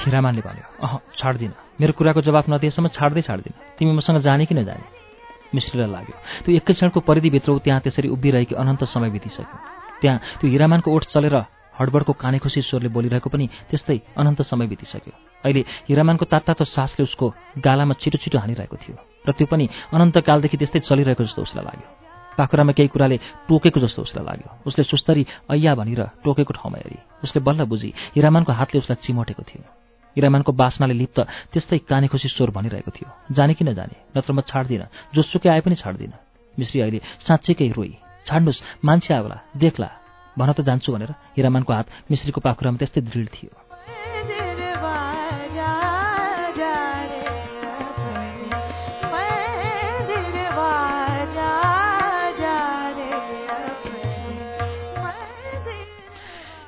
हिरामानले 0.00 0.40
भन्यो 0.40 0.66
अह 0.86 0.98
छाड्दिन। 1.18 1.54
मेरो 1.76 1.92
कुराको 1.92 2.20
जवाफ 2.20 2.48
नदिएसम्म 2.48 2.88
छाड्दै 2.88 3.22
छाड्दिन। 3.22 3.52
तिमी 3.76 3.92
मसँग 3.92 4.18
जाने 4.24 4.44
कि 4.48 4.54
नजाने? 4.54 4.84
मिश्रीलाई 5.54 5.90
लाग्यो। 5.92 6.16
त्यो 6.44 6.52
एकै 6.56 6.72
क्षणको 6.72 7.00
परिधिभित्र 7.00 7.50
ऊ 7.52 7.58
त्यहाँ 7.60 7.80
त्यसरी 7.84 8.08
उभिरहेकी 8.08 8.54
अनन्त 8.56 8.84
समय 8.88 9.10
बितिसक्यो। 9.12 9.58
त्यहाँ 10.00 10.18
त्यो 10.40 10.48
हिरामानको 10.50 10.88
ओठ 10.88 11.04
चलेर 11.12 11.36
हडबडको 11.76 12.12
काने 12.16 12.38
खुसी 12.40 12.60
स्वरले 12.64 12.88
बोलिरहेको 12.88 13.28
पनि 13.28 13.46
त्यस्तै 13.68 14.16
अनन्त 14.16 14.40
समय 14.48 14.66
बितिसक्यो। 14.72 15.12
अहिले 15.44 15.62
हिरामानको 15.88 16.24
तात्तातो 16.24 16.64
सासले 16.64 17.04
उसको 17.04 17.26
गालामा 17.60 17.94
छिटो 18.00 18.18
छिटो 18.18 18.38
हानिरहेको 18.40 18.76
थियो 18.80 18.96
र 19.28 19.30
त्यो 19.36 19.46
पनि 19.46 19.68
अनन्तकालदेखि 19.92 20.56
त्यस्तै 20.56 20.80
चलिरहेको 20.88 21.22
जस्तो 21.24 21.42
उसलाई 21.44 21.64
लाग्यो। 21.64 21.88
पाखुरामा 22.36 22.72
केही 22.72 22.88
कुराले 22.88 23.16
टोकेको 23.48 23.80
जस्तो 23.80 24.02
उसलाई 24.02 24.24
लाग्यो। 24.24 24.48
उसले 24.64 24.82
सुस्तरी 24.84 25.22
ऐया 25.52 25.72
भनिर 25.76 26.00
टोकेको 26.24 26.52
ठाउँमा 26.52 26.78
हेरी। 26.80 26.98
उसले 27.24 27.40
बल्ल 27.44 27.64
बुझी 27.68 27.90
हिरामानको 28.16 28.52
हातले 28.52 28.80
उसलाई 28.80 28.96
चिमोटेको 29.04 29.42
थियो। 29.44 29.62
हिरामानको 30.16 30.52
बासनाले 30.52 30.94
लिप्त 30.94 31.18
त्यस्तै 31.52 31.78
काने 31.84 32.08
खुसी 32.08 32.28
स्वर 32.28 32.50
भनिरहेको 32.50 32.90
थियो। 32.90 33.08
जाने 33.34 33.54
कि 33.54 33.64
नजाने 33.64 33.96
नत्र 34.16 34.32
म 34.32 34.40
छाड्दिनँ। 34.40 34.88
जोसुकै 35.14 35.48
आए 35.52 35.60
पनि 35.60 35.76
छाड्दिनँ। 35.76 36.16
मिश्री 36.56 36.80
अहिले 36.80 37.00
साँच्चैकै 37.20 37.68
रोई। 37.76 37.92
छाड्नुहोस् 38.26 38.64
मान्छे 38.84 39.12
आउला 39.14 39.38
देख्ला। 39.56 39.90
भन 40.38 40.52
त 40.52 40.60
जान्छु 40.64 40.92
भनेर 40.92 41.12
हिरामानको 41.36 41.72
हात 41.72 41.86
मिश्रीको 42.10 42.40
पाखुरामा 42.40 42.80
त्यस्तै 42.80 43.00
दृढ 43.04 43.28
थियो। 43.28 43.52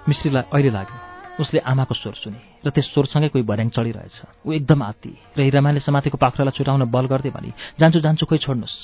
मिश्रीलाई 0.09 0.43
अहिले 0.53 0.71
लाग्यो। 0.71 1.08
उसले 1.41 1.61
आमाको 1.63 1.95
स्वर 1.95 2.15
सुने 2.15 2.41
र 2.67 2.71
त्यस 2.71 2.87
स्वरसँगै 2.93 3.29
कोही 3.31 3.45
भर्याङ 3.45 3.69
चढिरहेछ। 3.71 4.47
ऊ 4.47 4.53
एकदम 4.53 4.83
आत्ती 4.83 5.13
र 5.37 5.41
हिरामानले 5.41 5.81
समातेको 5.81 6.17
पाख्रालाई 6.19 6.55
छुटाउन 6.59 6.85
बल 6.91 7.07
गर्दै 7.07 7.31
भने 7.31 7.51
जान्छु 7.79 8.01
जान्छु 8.01 8.27
खोइ 8.27 8.39
छोड्नुहोस्। 8.39 8.77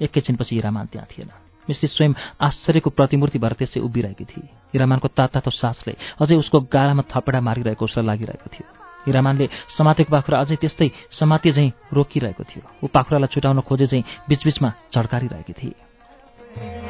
एकैछिनपछि 0.00 0.54
हिरामान 0.54 0.86
त्यहाँ 0.90 1.06
थिएन। 1.06 1.30
मिस्त्री 1.68 1.88
स्वयं 1.88 2.12
आश्चर्यको 2.40 2.90
प्रतिमूर्ति 2.90 3.38
भएर 3.38 3.52
त्यसै 3.54 3.80
उभिरहेकी 3.80 4.24
थिए। 4.24 4.48
हिरामानको 4.74 5.08
तातो 5.08 5.50
सासले 5.50 5.94
अझै 6.18 6.34
उसको 6.34 6.60
गालामा 6.66 7.02
थपेडा 7.06 7.40
मारिरहेको 7.40 7.84
उसलाई 7.84 8.06
लागिरहेको 8.06 8.48
थियो। 8.50 8.66
हिरामानले 9.06 9.46
समातेको 9.78 10.10
पाखुरा 10.10 10.40
अझै 10.40 10.56
त्यस्तै 10.56 10.88
समाते 11.14 11.52
झैँ 11.52 11.70
रोकिरहेको 11.94 12.44
थियो। 12.44 12.64
ऊ 12.82 12.86
पाखुरालाई 12.90 13.30
छुटाउन 13.30 13.60
खोजे 13.62 13.86
चाहिँ 13.86 14.04
बिचबिचमा 14.28 14.68
झड्कारिरहेकी 14.90 15.54
थिए। 15.54 16.89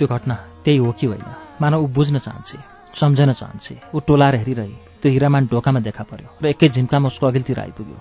त्यो 0.00 0.08
घटना 0.08 0.34
त्यही 0.64 0.78
हो 0.80 0.90
कि 0.96 1.06
होइन? 1.06 1.28
मानव 1.60 1.84
ऊ 1.84 1.86
बुझ्न 1.92 2.18
चाहन्छे 2.24 2.58
सम्झन 2.96 3.32
चाहन्छे 3.36 3.74
ऊ 3.94 3.98
टोलाएर 4.08 4.34
हेरिरहे 4.40 4.72
त्यो 5.00 5.12
हिरामान 5.12 5.46
ढोकामा 5.52 5.80
देखा 5.84 6.04
पर्यो 6.08 6.28
र 6.40 6.46
एकै 6.56 6.68
झिम्कामा 6.72 7.06
उसको 7.12 7.26
अघिल्तिर 7.28 7.58
आइपुग्यो। 7.60 7.98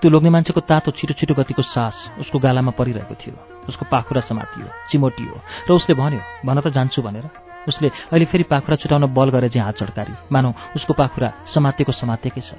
त्यो 0.00 0.08
लोग्ने 0.08 0.30
मान्छेको 0.32 0.60
तातो 0.64 0.90
छिटो 0.96 1.14
छिटो 1.20 1.34
गतिको 1.36 1.62
सास 1.62 1.96
उसको 2.24 2.36
गालामा 2.40 2.72
परिरहेको 2.80 3.14
थियो 3.20 3.36
उसको 3.68 3.84
पाखुरा 3.92 4.20
समातियो 4.24 4.66
चिमोटियो 4.88 5.34
र 5.68 5.70
उसले 5.76 5.94
भन्यो 6.00 6.20
भन 6.48 6.58
त 6.64 6.72
जान्छु 6.72 7.02
भनेर। 7.04 7.28
उसले 7.68 7.88
अहिले 8.12 8.24
फेरि 8.24 8.44
पाखुरा 8.48 8.76
छुटाउन 8.80 9.04
बल 9.12 9.28
गरेर 9.34 9.52
चाहिँ 9.52 9.64
हात 9.68 9.76
चड्कारी 9.80 10.14
मानौ 10.32 10.50
उसको 10.76 10.92
पाखुरा 10.96 11.28
समातेको 11.52 11.92
समातेकै 11.92 12.40
छ। 12.40 12.56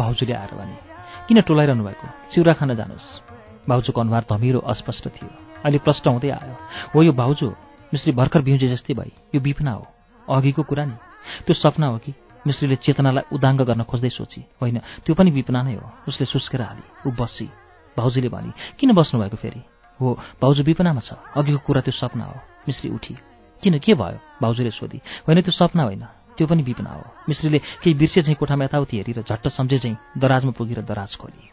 भाउजूले 0.00 0.32
आएर 0.32 0.52
भने 0.56 0.76
किन 1.28 1.40
टोलाइरहनु 1.40 1.84
भएको? 1.84 2.06
चिउरा 2.32 2.52
खान 2.58 2.74
जानुहोस्। 2.74 3.08
भाउजूको 3.68 4.00
अनुहार 4.00 4.24
धमिरो 4.30 4.60
अस्पष्ट 4.72 5.04
थियो। 5.08 5.30
अहिले 5.64 5.78
प्रष्ट 5.78 6.06
हुँदै 6.08 6.30
आयो 6.30 6.54
हो 6.94 7.02
यो 7.02 7.12
भाउजू 7.12 7.48
मिश्री 7.92 8.12
भर्खर 8.12 8.40
बिउजे 8.42 8.68
जस्तै 8.68 8.94
भई 8.94 9.12
यो 9.34 9.40
बिपना 9.40 9.72
हो। 9.72 9.84
अघिको 10.28 10.62
कुरा 10.62 10.84
नि। 10.84 10.96
त्यो 11.46 11.54
सपना 11.54 11.86
हो 11.86 11.98
कि 11.98 12.14
मिश्रीले 12.46 12.76
चेतनालाई 12.76 13.24
उदाङ्ग 13.32 13.60
गर्न 13.68 13.82
खोज्दै 13.84 14.08
सोची। 14.08 14.40
होइन 14.60 14.78
त्यो 15.04 15.14
पनि 15.14 15.30
विपना 15.30 15.60
नै 15.62 15.74
हो 15.74 15.86
उसले 16.08 16.26
सुस्केर 16.26 16.62
हाली 16.62 16.84
ऊ 17.06 17.10
बसी। 17.12 17.46
भाउजूले 17.96 18.28
भने 18.28 18.52
किन 18.78 18.92
बस्नुभएको 18.96 19.36
फेरि? 19.36 19.60
हो 20.00 20.06
भाउजू 20.40 20.62
विपनामा 20.62 21.00
छ। 21.00 21.12
अघिको 21.36 21.60
कुरा 21.66 21.80
त्यो 21.84 21.92
सपना 21.92 22.24
हो। 22.24 22.36
मिश्री 22.68 22.88
उठी। 22.90 23.14
किन 23.62 23.78
के 23.78 23.94
भयो? 23.94 24.18
भाउजूले 24.42 24.70
सोधी 24.70 24.98
होइन 25.28 25.40
त्यो 25.42 25.52
सपना 25.52 25.82
होइन। 25.82 26.04
त्यो 26.40 26.48
पनि 26.48 26.62
विपना 26.64 26.90
हो। 26.90 27.04
मिश्रीले 27.28 27.58
केही 27.84 27.94
बिर्से 28.00 28.20
चाहिँ 28.24 28.36
कोठामा 28.40 28.64
यताउति 28.64 28.96
हेरेर 28.96 29.20
झट्ट 29.28 29.48
सम्झे 29.52 29.78
चाहिँ 29.78 29.96
दराजमा 30.16 30.52
पुगेर 30.56 30.80
दराज 30.88 31.16
खोलिए 31.20 31.52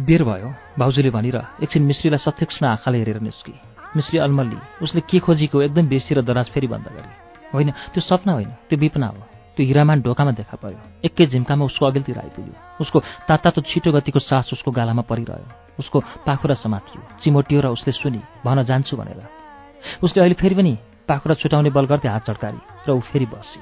बेर 0.00 0.22
भयो। 0.24 0.48
भाउजूले 0.78 1.10
भनेर 1.12 1.36
एकछिन 1.62 1.82
मिश्रीलाई 1.84 2.18
सत्यक्ष्ण 2.18 2.66
आँखाले 2.66 2.98
हेरेर 2.98 3.20
निस्के। 3.20 3.52
मिश्री 3.96 4.18
अलमल्ली 4.18 4.58
उसले 4.82 5.00
के 5.04 5.18
खोजेको 5.20 5.62
एकदम 5.62 5.88
बेसी 5.88 6.14
र 6.14 6.22
दराज 6.24 6.50
फेरि 6.50 6.66
बन्द 6.66 6.88
गरे। 6.88 7.12
होइन 7.52 7.70
त्यो 7.92 8.00
सपना 8.00 8.32
होइन 8.32 8.50
त्यो 8.68 8.78
विपना 8.78 9.06
हो। 9.06 9.22
त्यो 9.60 9.66
हिरामान 9.68 10.00
ढोकामा 10.00 10.32
देखा 10.40 10.56
पर्यो। 10.56 11.04
एकै 11.04 11.26
झिम्कामा 11.36 11.64
उसको 11.68 11.84
अघिल्तिर 11.86 12.18
आइपुग्यो। 12.18 12.80
उसको 12.80 12.98
तातो 13.28 13.60
छिटो 13.60 13.92
गतिको 13.92 14.18
सास 14.24 14.56
उसको 14.56 14.70
गालामा 14.72 15.04
परिरह्यो। 15.04 15.76
उसको 15.76 16.00
पाखुरा 16.24 16.54
समातियो। 16.64 17.20
चिमोटियो 17.20 17.60
र 17.60 17.66
उसले 17.76 17.92
सुनि 17.92 18.20
भन 18.40 18.64
जान्छु 18.64 18.96
भनेर। 18.96 19.20
उसले 20.00 20.18
अहिले 20.24 20.36
फेरि 20.40 20.54
पनि 20.56 20.72
पाखुरा 21.04 21.34
छुटाउने 21.36 21.70
बल 21.76 21.84
गर्दै 21.92 22.08
हात 22.08 22.24
चड्कारी 22.24 22.60
र 22.88 22.90
ऊ 22.96 23.00
फेरि 23.04 23.26
बसी 23.28 23.60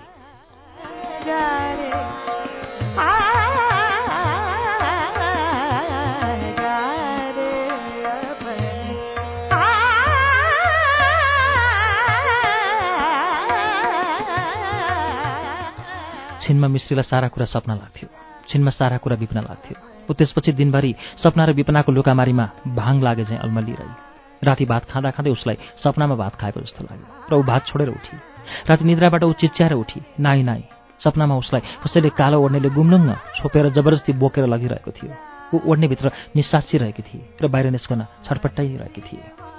छिनमा 16.49 16.69
मिश्रीलाई 16.73 17.05
सारा 17.05 17.29
कुरा 17.29 17.45
सपना 17.45 17.75
लाग्थ्यो। 17.77 18.09
छिनमा 18.49 18.71
सारा 18.73 18.97
कुरा 19.05 19.17
बिप्न 19.21 19.45
लाग्थ्यो। 19.45 19.77
ऊ 20.09 20.13
त्यसपछि 20.17 20.53
दिनभरि 20.57 20.95
सपना 21.21 21.45
र 21.45 21.53
विपनाको 21.53 21.93
लुकामारीमा 21.93 22.45
भाङ 22.73 22.95
लागे 23.05 23.25
चाहिँ 23.29 23.41
अल्मलिरही 23.45 23.93
राति 24.41 24.65
भात 24.65 24.85
खाँदा 24.89 25.11
खाँदै 25.13 25.31
उसलाई 25.37 25.57
सपनामा 25.85 26.15
भात 26.17 26.35
खाएको 26.41 26.61
जस्तो 26.65 26.81
लाग्यो 26.89 27.07
र 27.29 27.33
ऊ 27.37 27.43
भात 27.45 27.63
छोडेर 27.69 27.89
उठी। 27.93 28.17
राति 28.65 28.85
निद्राबाट 28.89 29.23
ऊ 29.29 29.33
चिच्याएर 29.37 29.73
उठी। 29.77 30.01
नाइ 30.25 30.43
नाइ 30.43 30.63
सपनामा 31.05 31.37
उसलाई 31.37 31.63
कसैले 31.85 32.11
कालो 32.17 32.41
ओढ्नेले 32.41 32.71
गुम्लुङ्ग 32.73 33.13
छोपेर 33.37 33.69
जबरजस्ती 33.77 34.13
बोकेर 34.17 34.47
लगिरहेको 34.49 34.91
थियो। 34.97 35.13
ऊ 35.53 35.57
ओढ्नेभित्र 35.69 36.33
निसासिरहेकी 36.33 37.03
थिए 37.05 37.45
र 37.45 37.49
बाहिर 37.53 37.69
निस्कन 37.77 38.01
छटपट्टाइरहेकी 38.25 39.01
थिए। 39.05 39.58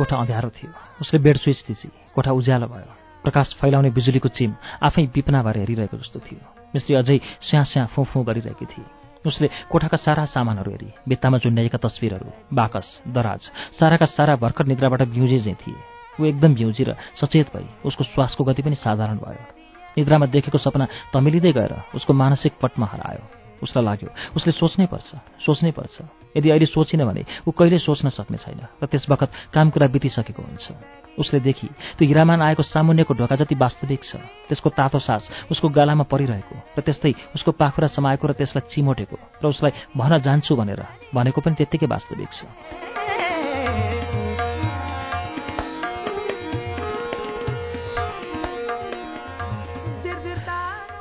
कोठा 0.00 0.16
अँध्यारो 0.16 0.50
थियो। 0.50 0.72
उसले 1.00 1.18
बेड 1.20 1.36
स्विच 1.36 1.58
थिची 1.68 1.88
कोठा 2.14 2.32
उज्यालो 2.32 2.66
भयो। 2.66 2.88
प्रकाश 3.24 3.54
फैलाउने 3.60 3.90
बिजुलीको 3.92 4.28
चिम 4.32 4.54
आफै 4.80 5.02
बिपना 5.12 5.42
भएर 5.44 5.56
हेरिरहेको 5.58 5.96
जस्तो 6.00 6.18
थियो। 6.24 6.40
मिस्त्री 6.72 6.94
अझै 6.96 7.20
स्याँ 7.44 7.64
स्याँ 7.64 7.86
फुँ 7.92 8.24
गरिरहेकी 8.24 8.64
थिए। 8.64 8.88
उसले 9.20 9.48
कोठाका 9.70 9.96
सारा 9.96 10.24
सामानहरू 10.32 10.70
हेरी 10.70 10.88
भित्तामा 11.08 11.38
चुन्याएका 11.44 11.78
तस्विरहरू 11.78 12.28
बाकस 12.56 12.86
दराज 13.12 13.40
साराका 13.76 14.06
सारा 14.08 14.36
भर्खर 14.40 14.64
निद्राबाट 14.66 15.02
चाहिँ 15.04 15.54
थिए। 15.60 15.76
ऊ 16.16 16.24
एकदम 16.24 16.54
भ्युजी 16.54 16.84
र 16.84 16.96
सचेत 17.20 17.52
भई 17.52 17.68
उसको 17.84 18.04
श्वासको 18.04 18.44
गति 18.44 18.62
पनि 18.62 18.76
साधारण 18.80 19.16
भयो। 19.20 19.44
निद्रामा 19.98 20.26
देखेको 20.26 20.58
सपना 20.58 20.88
तमिलिँदै 21.12 21.52
गएर 21.52 21.72
उसको 21.94 22.12
मानसिक 22.12 22.52
पटमा 22.62 22.86
हरायो। 22.86 23.24
उसलाई 23.62 23.84
लाग्यो 23.84 24.08
उसले 24.36 24.52
सोच्नै 24.52 24.86
पर्छ 24.88 25.08
सोच्नै 25.44 25.72
पर्छ। 25.76 25.96
यदि 26.36 26.48
अहिले 26.50 26.66
सोचिन 26.66 27.04
भने 27.04 27.22
ऊ 27.46 27.50
कहिले 27.50 27.78
सोच्न 27.78 28.08
सक्ने 28.08 28.38
छैन 28.38 28.60
र 28.82 28.86
त्यस 28.86 29.06
बखत 29.10 29.30
काम 29.54 29.70
कुरा 29.70 29.86
बितिसकेको 29.94 30.42
हुन्छ। 30.42 30.66
उसले 31.18 31.40
देखि 31.40 31.66
त्यो 31.98 32.06
हिरामान 32.06 32.42
आएको 32.42 32.62
सामुन्यको 32.62 33.12
ढोका 33.14 33.36
जति 33.36 33.54
वास्तविक 33.54 34.02
छ 34.04 34.16
त्यसको 34.48 34.68
तातो 34.70 34.98
सास 34.98 35.50
उसको 35.50 35.68
गालामा 35.68 36.04
परिरहेको 36.06 36.56
र 36.78 36.80
त्यस्तै 36.80 37.12
उसको 37.34 37.50
पाखुरा 37.52 37.88
समाएको 37.90 38.24
र 38.30 38.32
त्यसलाई 38.38 38.68
चिमोटेको 38.70 39.16
र 39.42 39.44
उसलाई 39.50 39.72
भन 39.96 40.12
जान्छु 40.22 40.56
भनेर 40.56 40.80
भनेको 41.14 41.38
पनि 41.40 41.54
त्यत्तिकै 41.58 41.86
वास्तविक 41.90 42.30
छ। 42.30 43.09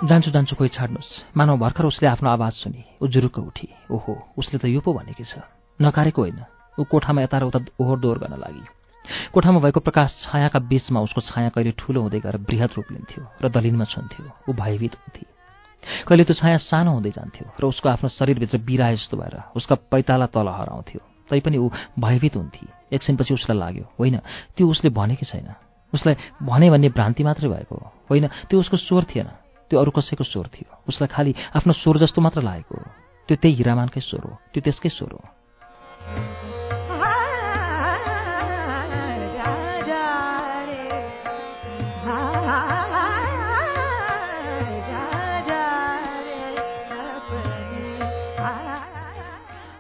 जान्छु 0.10 0.32
जान्छु 0.32 0.56
कोही 0.58 0.70
छाड्नुहोस्। 0.74 1.38
मानव 1.38 1.58
भर्खर 1.62 1.86
उसले 1.86 2.08
आफ्नो 2.10 2.30
आवाज 2.30 2.54
सुनि। 2.66 2.82
ऊ 3.02 3.06
जुरुक्क 3.08 3.38
उठी। 3.40 3.68
ओहो 3.92 4.14
उसले 4.38 4.58
त 4.58 4.66
यो 4.66 4.82
पो 4.82 4.94
भनेकी 4.94 5.24
छ। 5.24 5.46
नकारेको 5.80 6.22
होइन। 6.22 6.42
ऊ 6.78 6.84
कोठामा 6.84 7.22
यता 7.22 7.38
र 7.38 7.44
उता 7.46 7.60
ओहोर 7.78 7.98
दोहोर 8.00 8.18
गर्न 8.20 8.36
लागि। 8.36 8.64
कोठामा 9.34 9.60
भएको 9.60 9.80
प्रकाश 9.80 10.10
छायाका 10.26 10.60
बीचमा 10.60 11.00
उसको 11.02 11.22
छाया 11.22 11.50
कहिले 11.50 11.72
ठूलो 11.78 12.02
हुँदै 12.02 12.20
गएर 12.20 12.38
वृहत 12.42 12.72
रूप 12.78 12.88
लिन्थ्यो 12.92 13.22
र 13.42 13.46
दलिनमा 13.50 13.86
छुन्थ्यो। 13.86 14.50
ऊ 14.50 14.52
भयभीत 14.54 14.94
हुन्थे। 14.96 15.24
कहिले 16.06 16.24
त्यो 16.24 16.36
छाया 16.36 16.58
सानो 16.60 16.92
हुँदै 16.92 17.12
जान्थ्यो 17.12 17.46
र 17.58 17.64
उसको 17.70 17.90
आफ्नो 17.90 18.10
शरीरभित्र 18.10 18.58
बिराए 18.60 18.96
जस्तो 18.98 19.18
भएर 19.18 19.36
उसका 19.56 19.76
पैताला 19.90 20.26
तल 20.30 20.48
हराउँथ्यो। 20.50 21.02
तैपनि 21.30 21.58
ऊ 21.58 21.70
भयभीत 21.98 22.36
हुन्थे। 22.36 22.66
एकछिनपछि 22.94 23.34
उसलाई 23.34 23.58
लाग्यो 23.58 23.86
होइन 23.98 24.18
त्यो 24.58 24.66
उसले 24.68 24.90
भनेकै 24.90 25.26
छैन। 25.26 25.50
उसलाई 25.94 26.16
भने 26.42 26.70
भन्ने 26.70 26.90
भ्रान्ति 26.90 27.24
मात्रै 27.24 27.50
भएको 27.50 27.76
होइन 28.10 28.28
त्यो 28.50 28.60
उसको 28.60 28.78
स्वर 28.78 29.04
थिएन। 29.10 29.30
त्यो 29.70 29.80
अरू 29.80 29.92
कसैको 29.92 30.24
स्वर 30.24 30.48
थियो। 30.48 30.70
उसलाई 30.90 31.08
खालि 31.08 31.32
आफ्नो 31.56 31.74
स्वर 31.74 31.98
जस्तो 31.98 32.22
मात्र 32.22 32.42
लागेको 32.42 32.76
त्यो 33.28 33.36
त्यही 33.42 33.56
हिरामानकै 33.56 34.02
स्वर 34.02 34.24
हो। 34.26 34.34
त्यो 34.54 34.62
त्यसकै 34.62 34.90
स्वर 34.90 35.12
हो। 35.14 35.24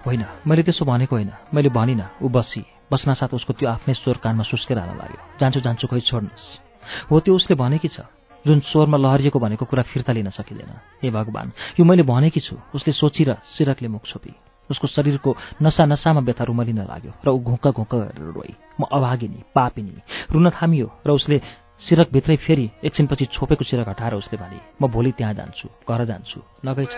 होइन 0.06 0.26
मैले 0.48 0.64
त्यसो 0.64 0.86
भनेको 0.86 1.16
होइन। 1.16 1.32
मैले 1.54 1.70
भनिनँ 1.70 2.10
ऊ 2.22 2.30
बसी। 2.30 2.66
बस्नासाथ 2.92 3.34
उसको 3.34 3.54
त्यो 3.54 3.70
आफ्नै 3.70 3.94
स्वर 3.94 4.18
कानमा 4.18 4.44
सुस्केर 4.44 4.78
हाल्न 4.78 4.98
लाग्यो। 4.98 5.22
जान्छु 5.40 5.60
जान्छु 5.62 5.86
खोइ 5.88 6.02
छोड्नुहोस्। 6.02 6.46
हो 7.12 7.20
त्यो 7.20 7.36
उसले 7.36 7.56
भनेकी 7.56 7.88
छ। 7.88 8.02
जुन 8.48 8.60
स्वरमा 8.60 8.98
लहरिएको 8.98 9.40
भनेको 9.40 9.66
कुरा 9.66 9.84
फिर्ता 9.84 10.14
लिन 10.14 10.30
सकिँदैन। 10.30 10.72
हे 11.04 11.10
भगवान् 11.10 11.80
यो 11.80 11.86
मैले 11.86 12.04
भनेकी 12.04 12.40
छु। 12.40 12.56
उसले 12.76 12.94
सोचिर 12.94 13.34
सिरकले 13.58 13.88
मुख 13.88 14.06
छोपी। 14.06 14.34
उसको 14.70 14.88
शरीरको 14.88 15.36
नसा 15.62 15.86
नसामा 15.86 16.22
व्यथा 16.22 16.44
रुमलिन 16.44 16.80
लाग्यो 16.86 17.12
र 17.26 17.30
ऊ 17.30 17.40
घुक्क 17.40 17.68
घुक्क 17.68 17.96
गरेर 17.96 18.32
रोई। 18.32 18.54
म 18.80 18.86
अभागिनी 18.86 19.40
पापिनी 19.56 19.94
रुन 20.32 20.50
थामियो 20.52 20.88
र 21.08 21.10
उसले 21.12 21.42
सिरकभित्रै 21.80 22.36
फेरि 22.38 22.66
एकछिनपछि 22.84 23.26
छोपेको 23.34 23.64
सिरक 23.66 23.90
हटाएर 23.90 24.14
उसले 24.14 24.38
भने 24.38 24.60
म 24.82 24.88
भोलि 24.88 25.12
त्यहाँ 25.18 25.34
जान्छु 25.34 25.68
घर 25.90 26.06
जान्छु। 26.06 26.40
नगै 26.66 26.86
छ 26.86 26.96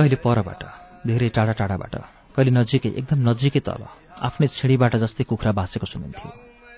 कहिले 0.00 0.16
परबाट 0.16 0.62
धेरै 1.06 1.28
टाढा 1.28 1.52
टाढाबाट 1.52 1.94
कहिले 2.34 2.50
नजिकै 2.50 2.90
एकदम 3.00 3.18
नजिकै 3.28 3.60
तल 3.60 3.82
आफ्नै 4.26 4.46
छिडीबाट 4.56 4.96
जस्तै 4.96 5.24
कुखुरा 5.28 5.52
बाँचेको 5.52 5.86
सुनिन्थ्यो 5.92 6.30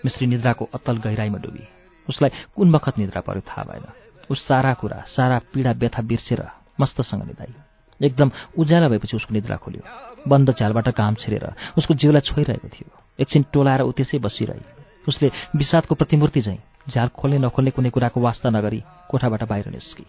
मिश्री 0.04 0.26
निद्राको 0.26 0.64
अत्तल 0.74 0.96
गहिराईमा 1.06 1.38
डुबी। 1.38 1.64
उसलाई 2.08 2.30
कुन 2.56 2.66
बखत 2.74 2.98
निद्रा 2.98 3.20
पर्यो 3.22 3.42
थाहा 3.46 3.62
भएन। 3.62 3.87
उस 4.26 4.38
सारा 4.42 4.72
कुरा 4.74 4.98
सारा 5.06 5.38
पीडा 5.54 5.72
व्यथा 5.78 6.02
बिर्सेर 6.02 6.42
मस्तसँग 6.80 7.22
निधाई। 7.22 7.54
एकदम 8.00 8.28
उज्यालो 8.58 8.88
भएपछि 8.90 9.14
उसको 9.16 9.35
निद्रा 9.35 9.56
खोल्यो। 9.62 9.82
बन्द 10.26 10.50
झ्यालबाट 10.58 10.88
काम 10.98 11.14
छिरेर 11.14 11.46
उसको 11.78 11.94
जिउलाई 11.94 12.26
छोइरहेको 12.26 12.68
थियो। 12.74 12.90
एकछिन 13.22 13.42
टोलाएर 13.54 13.82
ऊ 13.87 13.92
त्यसै 13.94 14.18
बसिरहे। 14.18 14.66
उसले 15.06 15.30
विषादको 15.56 15.94
प्रतिमूर्ति 15.94 16.42
चाहिँ 16.42 16.61
झ्याल 16.90 17.08
खोल्ने 17.14 17.38
नखोल्ने 17.38 17.70
कुनै 17.70 17.90
कुराको 17.94 18.18
वास्ता 18.20 18.50
नगरी 18.50 18.82
कोठाबाट 19.11 19.42
बाहिर 19.46 19.70
निस्की। 19.70 20.06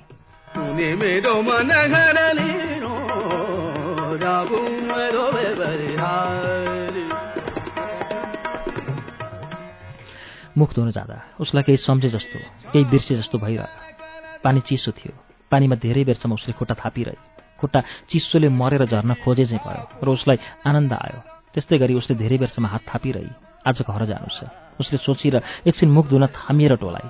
मुख 10.57 10.73
धुन 10.75 10.91
जाँदा 10.91 11.17
उसलाई 11.39 11.63
केही 11.63 11.77
सम्झे 11.77 12.09
जस्तो 12.09 12.39
केही 12.71 12.85
बिर्से 12.85 13.15
जस्तो 13.17 13.37
भइरह्यो। 13.37 14.39
पानी 14.43 14.59
चिसो 14.61 14.91
थियो। 14.91 15.13
पानीमा 15.51 15.75
धेरै 15.75 16.03
बेरसम्म 16.03 16.33
उसले 16.33 16.53
खुट्टा 16.53 16.75
थापिरहे 16.77 17.17
खुट्टा 17.59 17.79
चिसोले 18.09 18.49
मरेर 18.49 18.85
झर्न 18.85 19.13
खोजे 19.23 19.45
चाहिँ 19.45 19.63
भयो 19.65 19.83
र 20.03 20.07
उसलाई 20.13 20.37
आनन्द 20.67 20.93
आयो। 20.93 21.19
त्यस्तै 21.53 21.77
गरी 21.83 21.93
उसले 21.99 22.15
धेरै 22.15 22.37
बेरसम्म 22.37 22.67
हात 22.69 22.83
थापिरहे 22.85 23.27
आज 23.65 23.81
घर 23.81 24.01
जानु 24.05 24.29
छ। 24.29 24.47
उसले 24.79 24.97
सोचेर 25.03 25.35
एकछिन 25.67 25.89
मुख 25.89 26.05
धुन 26.07 26.23
थामिएर 26.31 26.75
टोलाए 26.79 27.07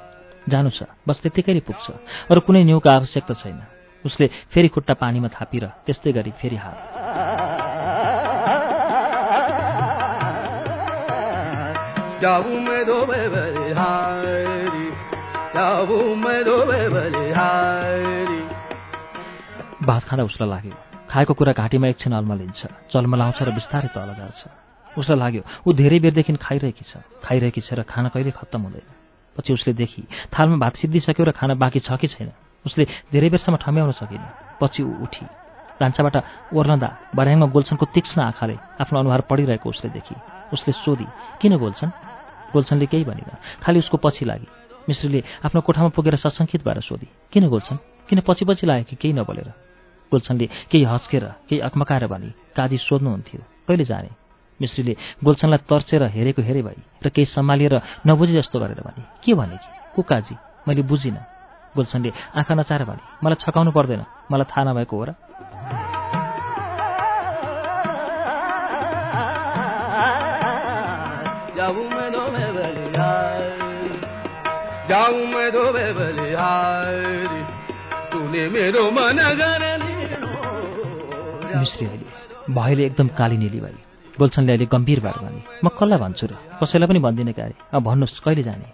जानु 0.50 0.70
छ। 0.72 0.90
बस 1.08 1.18
त्यत्तिकै 1.22 1.60
पुग्छ। 1.68 1.86
अरू 2.32 2.40
कुनै 2.42 2.64
न्युको 2.64 2.90
आवश्यकता 2.90 3.34
छैन। 3.38 3.73
उसले 4.06 4.28
फेरि 4.52 4.68
खुट्टा 4.68 4.94
पानीमा 4.94 5.28
थापिर 5.28 5.64
त्यस्तै 5.86 6.12
गरी 6.12 6.32
फेरि 6.42 6.56
हात। 6.56 6.78
भात 19.84 20.04
खाँदा 20.08 20.24
उसलाई 20.24 20.50
लाग्यो 20.50 20.76
खाएको 21.12 21.34
कुरा 21.34 21.54
घाँटीमा 21.54 21.88
एकछिन 21.88 22.14
अल्मलिन्छ 22.14 22.62
चल्मलाउँछ 22.92 23.40
र 23.44 23.52
बिस्तारै 23.52 23.90
तल 23.92 24.10
जान्छ। 24.20 24.42
उसलाई 24.98 25.20
लाग्यो 25.20 25.44
ऊ 25.68 25.70
धेरै 25.74 26.00
बेरदेखि 26.00 26.34
खाइरहेकी 26.40 26.84
छ 26.88 27.04
खाइरहेकी 27.24 27.62
छ 27.62 27.74
र 27.74 27.84
खाना 27.84 28.10
कहिले 28.10 28.32
खत्तम 28.32 28.62
हुँदैन। 28.62 28.88
पछि 29.36 29.54
उसले 29.54 29.74
देखि 29.74 30.02
थालमा 30.32 30.58
भात 30.64 30.74
सिद्धिसक्यो 30.80 31.26
र 31.26 31.32
खाना 31.36 31.54
बाँकी 31.60 31.80
छ 31.84 31.92
कि 32.00 32.08
छैन? 32.08 32.32
उसले 32.66 32.84
धेरै 33.12 33.30
बेरसम्म 33.30 33.56
ठम्याउन 33.58 33.92
सकिन। 33.92 34.24
पछि 34.62 34.84
ऊ 34.84 34.94
उठी। 35.04 35.26
भान्साबाट 35.82 36.16
ओर्लँदा 36.54 36.90
बर्याङमा 37.16 37.48
गोल्छनको 37.48 37.86
तीक्ष्ण 37.86 38.22
आँखाले 38.22 38.56
आफ्नो 38.82 39.00
अनुहार 39.00 39.22
पढिरहेको 39.30 39.70
उसले 39.70 39.90
देखि। 39.92 40.16
उसले 40.54 40.72
सोधी 40.74 41.08
किन 41.42 41.58
गोल्छन् 41.58 41.92
गोल्छनले 42.54 42.86
केही 42.86 43.04
भनिन। 43.04 43.30
खालि 43.64 43.80
उसको 43.80 43.98
पछि 43.98 44.26
लागि। 44.26 44.48
मिश्रीले 44.90 45.24
आफ्नो 45.46 45.62
कोठामा 45.62 45.90
पुगेर 45.90 46.16
सशङ्कित 46.16 46.62
भएर 46.66 46.80
सोधी 46.80 47.08
किन 47.32 47.48
गोल्छन् 47.50 47.78
किन 48.10 48.20
पछि 48.28 48.46
पछि 48.46 48.66
लाग्यो 48.68 48.86
कि 48.90 48.96
केही 48.96 49.14
नबोलेर? 49.14 49.50
गोल्छनले 50.12 50.46
केही 50.72 50.84
हस्केर 50.84 51.24
केही 51.50 51.62
अकमकाएर 51.62 52.08
भनी 52.08 52.30
काजी 52.56 52.78
सोध्नुहुन्थ्यो 52.78 53.42
कहिले 53.68 53.86
जाने? 53.86 54.10
मिश्रीले 54.62 54.94
गोल्छनलाई 55.24 55.66
तर्सेर 55.70 56.04
हेरेको 56.04 56.42
हेरे 56.42 56.62
भई 56.62 56.80
र 57.04 57.10
केही 57.10 57.26
सम्हालिएर 57.26 57.82
नबुझे 58.08 58.34
जस्तो 58.34 58.60
गरेर 58.60 58.82
भने 58.86 59.04
के 59.24 59.34
भने 59.34 59.58
कि? 59.58 59.70
को 59.96 60.02
काजी? 60.02 60.36
मैले 60.68 60.82
बुझिनँ। 60.84 61.33
गोल्छनले 61.76 62.14
आँखा 62.36 62.54
नचाएर 62.56 62.84
भने। 62.84 63.02
मलाई 63.24 63.36
छकाउनु 63.36 63.72
पर्दैन। 63.72 64.06
मलाई 64.32 64.46
थाहा 64.52 64.64
नभएको 64.72 64.98
हो 64.98 65.06
र। 65.06 65.14
मिश्री 81.60 81.86
अहिले 81.88 82.54
भाइले 82.54 82.86
एकदम 82.86 83.08
काली 83.08 83.38
निली 83.38 83.60
भए 83.60 83.74
गोल्छनले 84.20 84.52
अहिले 84.52 84.66
गम्भीर 84.66 85.00
भएर 85.00 85.18
भने। 85.24 85.42
म 85.64 85.68
कसलाई 85.70 86.00
भन्छु 86.00 86.28
र? 86.28 86.36
कसैलाई 86.64 86.88
पनि 86.88 87.00
भन्दिनँ 87.00 87.34
क्यारे। 87.34 87.54
अब 87.74 87.84
भन्नुहोस् 87.84 88.20
कहिले 88.20 88.44
जाने? 88.44 88.68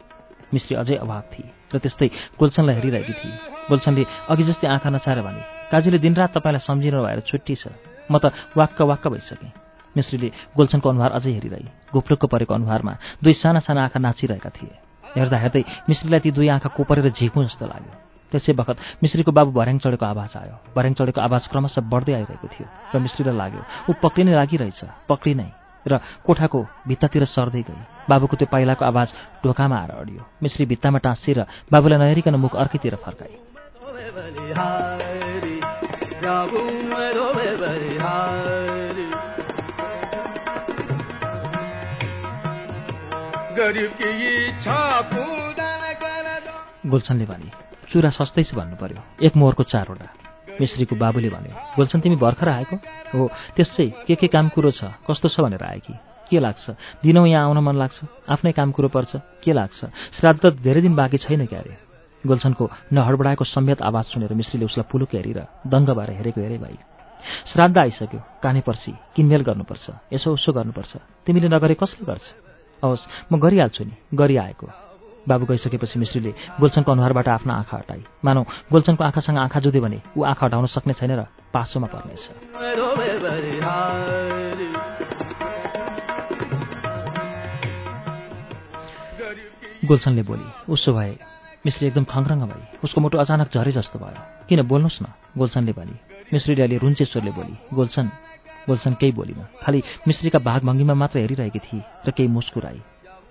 मिश्री 0.54 0.76
अझै 0.76 0.96
अभाव 0.96 1.22
थिए। 1.22 1.59
र 1.74 1.78
त्यस्तै 1.78 2.08
गोल्छनलाई 2.40 2.76
हेरिरहेकी 2.76 3.14
थिए। 3.14 3.34
गोल्छनले 3.70 4.04
अघि 4.30 4.44
जस्तै 4.50 4.68
आँखा 4.68 4.90
नचाएर 4.90 5.22
भने 5.22 5.42
काजीले 5.72 5.98
दिनरात 6.02 6.30
तपाईँलाई 6.38 6.66
सम्झिनु 6.66 7.00
भएर 7.06 7.20
छुट्टी 7.30 7.56
छ। 7.56 7.74
म 8.12 8.18
त 8.18 8.34
वाक्क 8.58 8.80
वाक्क 8.82 9.06
भइसकेँ। 9.08 9.52
मिश्रीले 9.96 10.30
गोल्छनको 10.58 10.90
अनुहार 10.90 11.12
अझै 11.18 11.32
हेरिरहे। 11.38 11.94
घुप्रुक्क 11.94 12.26
परेको 12.26 12.54
अनुहारमा 12.54 12.94
दुई 13.24 13.34
साना 13.34 13.60
साना 13.66 13.84
आँखा 13.86 14.00
नाचिरहेका 14.00 14.50
थिए। 14.50 14.74
हेर्दा 15.18 15.38
हेर्दै 15.38 15.64
मिश्रीलाई 15.90 16.20
ती 16.20 16.30
दुई 16.32 16.48
आँखा 16.54 16.70
कोपरेर 16.78 17.10
झिक्नु 17.10 17.44
जस्तो 17.46 17.66
लाग्यो। 17.66 17.94
त्यसै 18.32 18.54
बखत 18.54 18.78
मिश्रीको 19.02 19.32
बाबु 19.34 19.52
भर्याङ 19.58 19.78
चढेको 19.82 20.06
आवाज 20.06 20.32
आयो। 20.38 20.56
भर्याङ 20.78 20.94
चढेको 20.94 21.20
आवाज 21.22 21.44
क्रमशः 21.50 21.82
बढ्दै 21.90 22.14
आइरहेको 22.14 22.48
थियो 22.54 22.68
र 22.94 22.96
मिश्रीलाई 23.02 23.36
लाग्यो 23.42 23.62
ऊ 23.90 23.92
पक्रिनै 23.98 24.34
लागिरहेछ 24.38 24.82
पक्रिनै। 25.10 25.59
र 25.88 26.00
कोठाको 26.26 26.60
भित्तातिर 26.88 27.26
सर्दै 27.26 27.62
गई। 27.62 27.82
बाबुको 28.10 28.36
त्यो 28.36 28.48
पाइलाको 28.52 28.86
आवाज 28.86 29.08
ढोकामा 29.46 29.76
आएर 29.78 29.92
अडियो। 29.92 30.22
मिश्री 30.44 30.66
भित्तामा 30.66 31.00
टाँसिएर 31.00 31.40
बाबुलाई 31.72 32.00
नहेरिकन 32.00 32.36
मुख 32.36 32.56
अर्कैतिर 32.56 32.96
फर्काए। 32.96 33.36
गोल्छनले 46.86 47.26
भने 47.26 47.50
चुरा 47.92 48.10
सस्तै 48.10 48.44
छ 48.44 48.56
भन्नु 48.56 48.76
पर्यो 48.76 49.02
एक 49.22 49.36
मोहरको 49.36 49.64
चारवटा। 49.64 50.19
मिश्रीको 50.60 50.96
बाबुले 50.96 51.30
भन्यो 51.30 51.56
गोल्छन 51.76 52.00
तिमी 52.00 52.16
भर्खर 52.16 52.50
आएको? 52.50 52.76
हो 53.16 53.30
त्यसै 53.56 53.88
के 54.08 54.16
के 54.16 54.28
काम 54.28 54.50
कुरो 54.54 54.72
छ? 54.72 54.92
कस्तो 55.08 55.28
छ 55.30 55.40
भनेर 55.40 55.64
आएकी 55.64 55.94
के? 56.30 56.40
लाग्छ? 56.40 56.66
दिनौँ 57.04 57.28
यहाँ 57.28 57.46
आउन 57.48 57.58
मन 57.64 57.76
लाग्छ? 57.76 57.98
आफ्नै 58.30 58.52
काम 58.52 58.72
कुरो 58.72 58.88
पर्छ? 58.92 59.16
के 59.44 59.52
लाग्छ? 59.54 59.80
श्राद्ध 60.20 60.40
त 60.40 60.54
धेरै 60.62 60.82
दिन 60.82 60.96
बाँकी 60.96 61.18
छैन 61.18 61.46
क्यारे? 61.46 61.74
गोल्छनको 62.28 62.70
नहडबडाएको 62.92 63.44
सम्यत 63.48 63.82
आवाज 63.82 64.06
सुनेर 64.12 64.34
मिश्रीले 64.36 64.66
उसलाई 64.68 64.88
पुलुक 64.92 65.16
हेरेर 65.16 65.40
दङ्ग 65.72 65.90
भएर 65.96 66.10
हेरेको 66.20 66.42
हेरे 66.42 66.58
भाइ 66.60 66.76
श्राद्ध 67.48 67.78
आइसक्यो 67.78 68.20
काने 68.44 68.62
पर्सी 68.68 68.92
किनमेल 69.16 69.42
गर्नुपर्छ 69.48 69.86
यसो 70.14 70.28
उसो 70.36 70.52
गर्नुपर्छ। 70.52 70.94
तिमीले 71.24 71.48
नगरे 71.48 71.76
कसले 71.80 72.04
गर्छ? 72.04 72.26
हवस् 72.84 73.32
म 73.32 73.40
गरिहाल्छु 73.40 73.84
नि 73.84 73.96
गरिआएको। 74.12 74.68
बाबु 75.28 75.46
गइसकेपछि 75.46 76.00
मिश्रीले 76.00 76.32
गोल्छनको 76.60 76.92
अनुहारबाट 76.92 77.28
आफ्नो 77.28 77.54
आँखा 77.54 77.78
हटाई। 77.78 78.04
मानौ 78.26 78.44
गोल्छनको 78.72 79.04
आँखासँग 79.04 79.38
आँखा 79.38 79.60
जुधे 79.60 79.80
भने 79.80 80.02
ऊ 80.18 80.24
आँखा 80.24 80.46
हटाउन 80.46 80.66
सक्ने 80.66 80.94
छैन 80.94 81.12
र 81.20 81.28
पासोमा 81.54 81.88
पर्नेछ। 81.88 82.24
गोल्छनले 89.86 90.24
बोली 90.24 90.48
उसो 90.70 90.94
भए 90.94 91.18
मिश्री 91.66 91.88
एकदम 91.88 92.04
खङ्ग्रङ्ग 92.04 92.44
भए 92.44 92.64
उसको 92.84 93.02
मुटु 93.02 93.18
अचानक 93.18 93.48
झरे 93.52 93.72
जस्तो 93.72 94.00
भयो। 94.00 94.48
किन 94.48 94.62
बोल्नुहोस् 94.62 95.02
न? 95.02 95.06
गोल्छनले 95.38 95.74
भने। 95.74 95.96
मिश्रीले 96.34 96.62
अहिले 96.62 96.78
रुन्चेश्वरले 96.78 97.32
बोली 97.32 97.56
गोल्छन 97.74 98.08
गोल्छन 98.68 98.94
केही 99.02 99.12
बोलिन 99.12 99.42
खालि 99.64 99.80
मिश्रीका 100.08 100.40
भाग 100.40 100.62
भङ्गीमा 100.64 100.94
मात्र 100.94 101.20
हेरिरहेकी 101.20 101.60
थिए 101.60 101.84
र 102.08 102.12
केही 102.12 102.30
मुस्कुराई। 102.30 102.82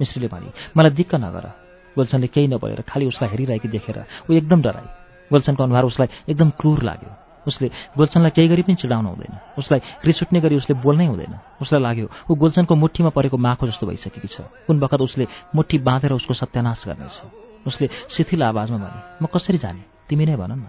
मिश्रीले 0.01 0.29
भने 0.29 0.51
मलाई 0.77 0.91
दिक्क 0.91 1.15
नगर। 1.15 1.68
गोल्छनले 1.99 2.27
केही 2.35 2.47
नबोलेर 2.55 2.83
खालि 2.91 3.07
उसलाई 3.13 3.31
हेरिरहेकी 3.31 3.69
देखेर 3.69 3.99
ऊ 4.29 4.33
एकदम 4.41 4.63
डराई 4.63 4.89
गोल्छनको 5.31 5.63
अनुहार 5.63 5.85
उसलाई 5.85 6.09
एकदम 6.31 6.51
क्रूर 6.61 6.83
लाग्यो 6.91 7.13
उसले 7.47 7.69
गोल्छनलाई 7.97 8.31
केही 8.37 8.49
गरी 8.49 8.63
पनि 8.63 8.75
चिडाउन 8.83 9.07
हुँदैन 9.07 9.35
उसलाई 9.59 9.81
रिस 10.05 10.23
उठ्ने 10.23 10.41
गरी 10.41 10.57
उसले 10.57 10.75
बोल्नै 10.85 11.07
हुँदैन 11.07 11.35
उसलाई 11.63 11.81
लाग्यो 11.83 12.07
ऊ 12.31 12.35
गोल्छनको 12.35 12.75
मुठीमा 12.75 13.11
परेको 13.17 13.37
माखो 13.37 13.67
जस्तो 13.67 13.87
भइसकेकी 13.87 14.29
छ 14.29 14.37
कुन 14.67 14.77
बखत 14.81 15.01
उसले 15.01 15.27
मुठी 15.57 15.79
बाँधेर 15.81 16.13
उसको 16.13 16.35
सत्यानाश 16.37 16.85
गर्नेछ 16.87 17.17
उसले 17.67 17.87
शिथिल 18.15 18.43
आवाजमा 18.43 18.79
भने 18.79 19.01
म 19.23 19.27
कसरी 19.29 19.59
जाने 19.59 19.83
तिमी 20.09 20.25
नै 20.27 20.37
भन 20.37 20.53
न 20.53 20.65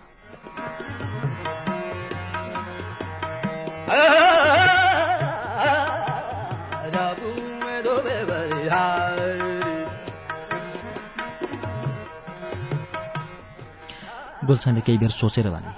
गुल्छनले 14.50 14.82
केही 14.82 14.98
बेर 14.98 15.12
सोचेर 15.22 15.48
भने 15.54 15.72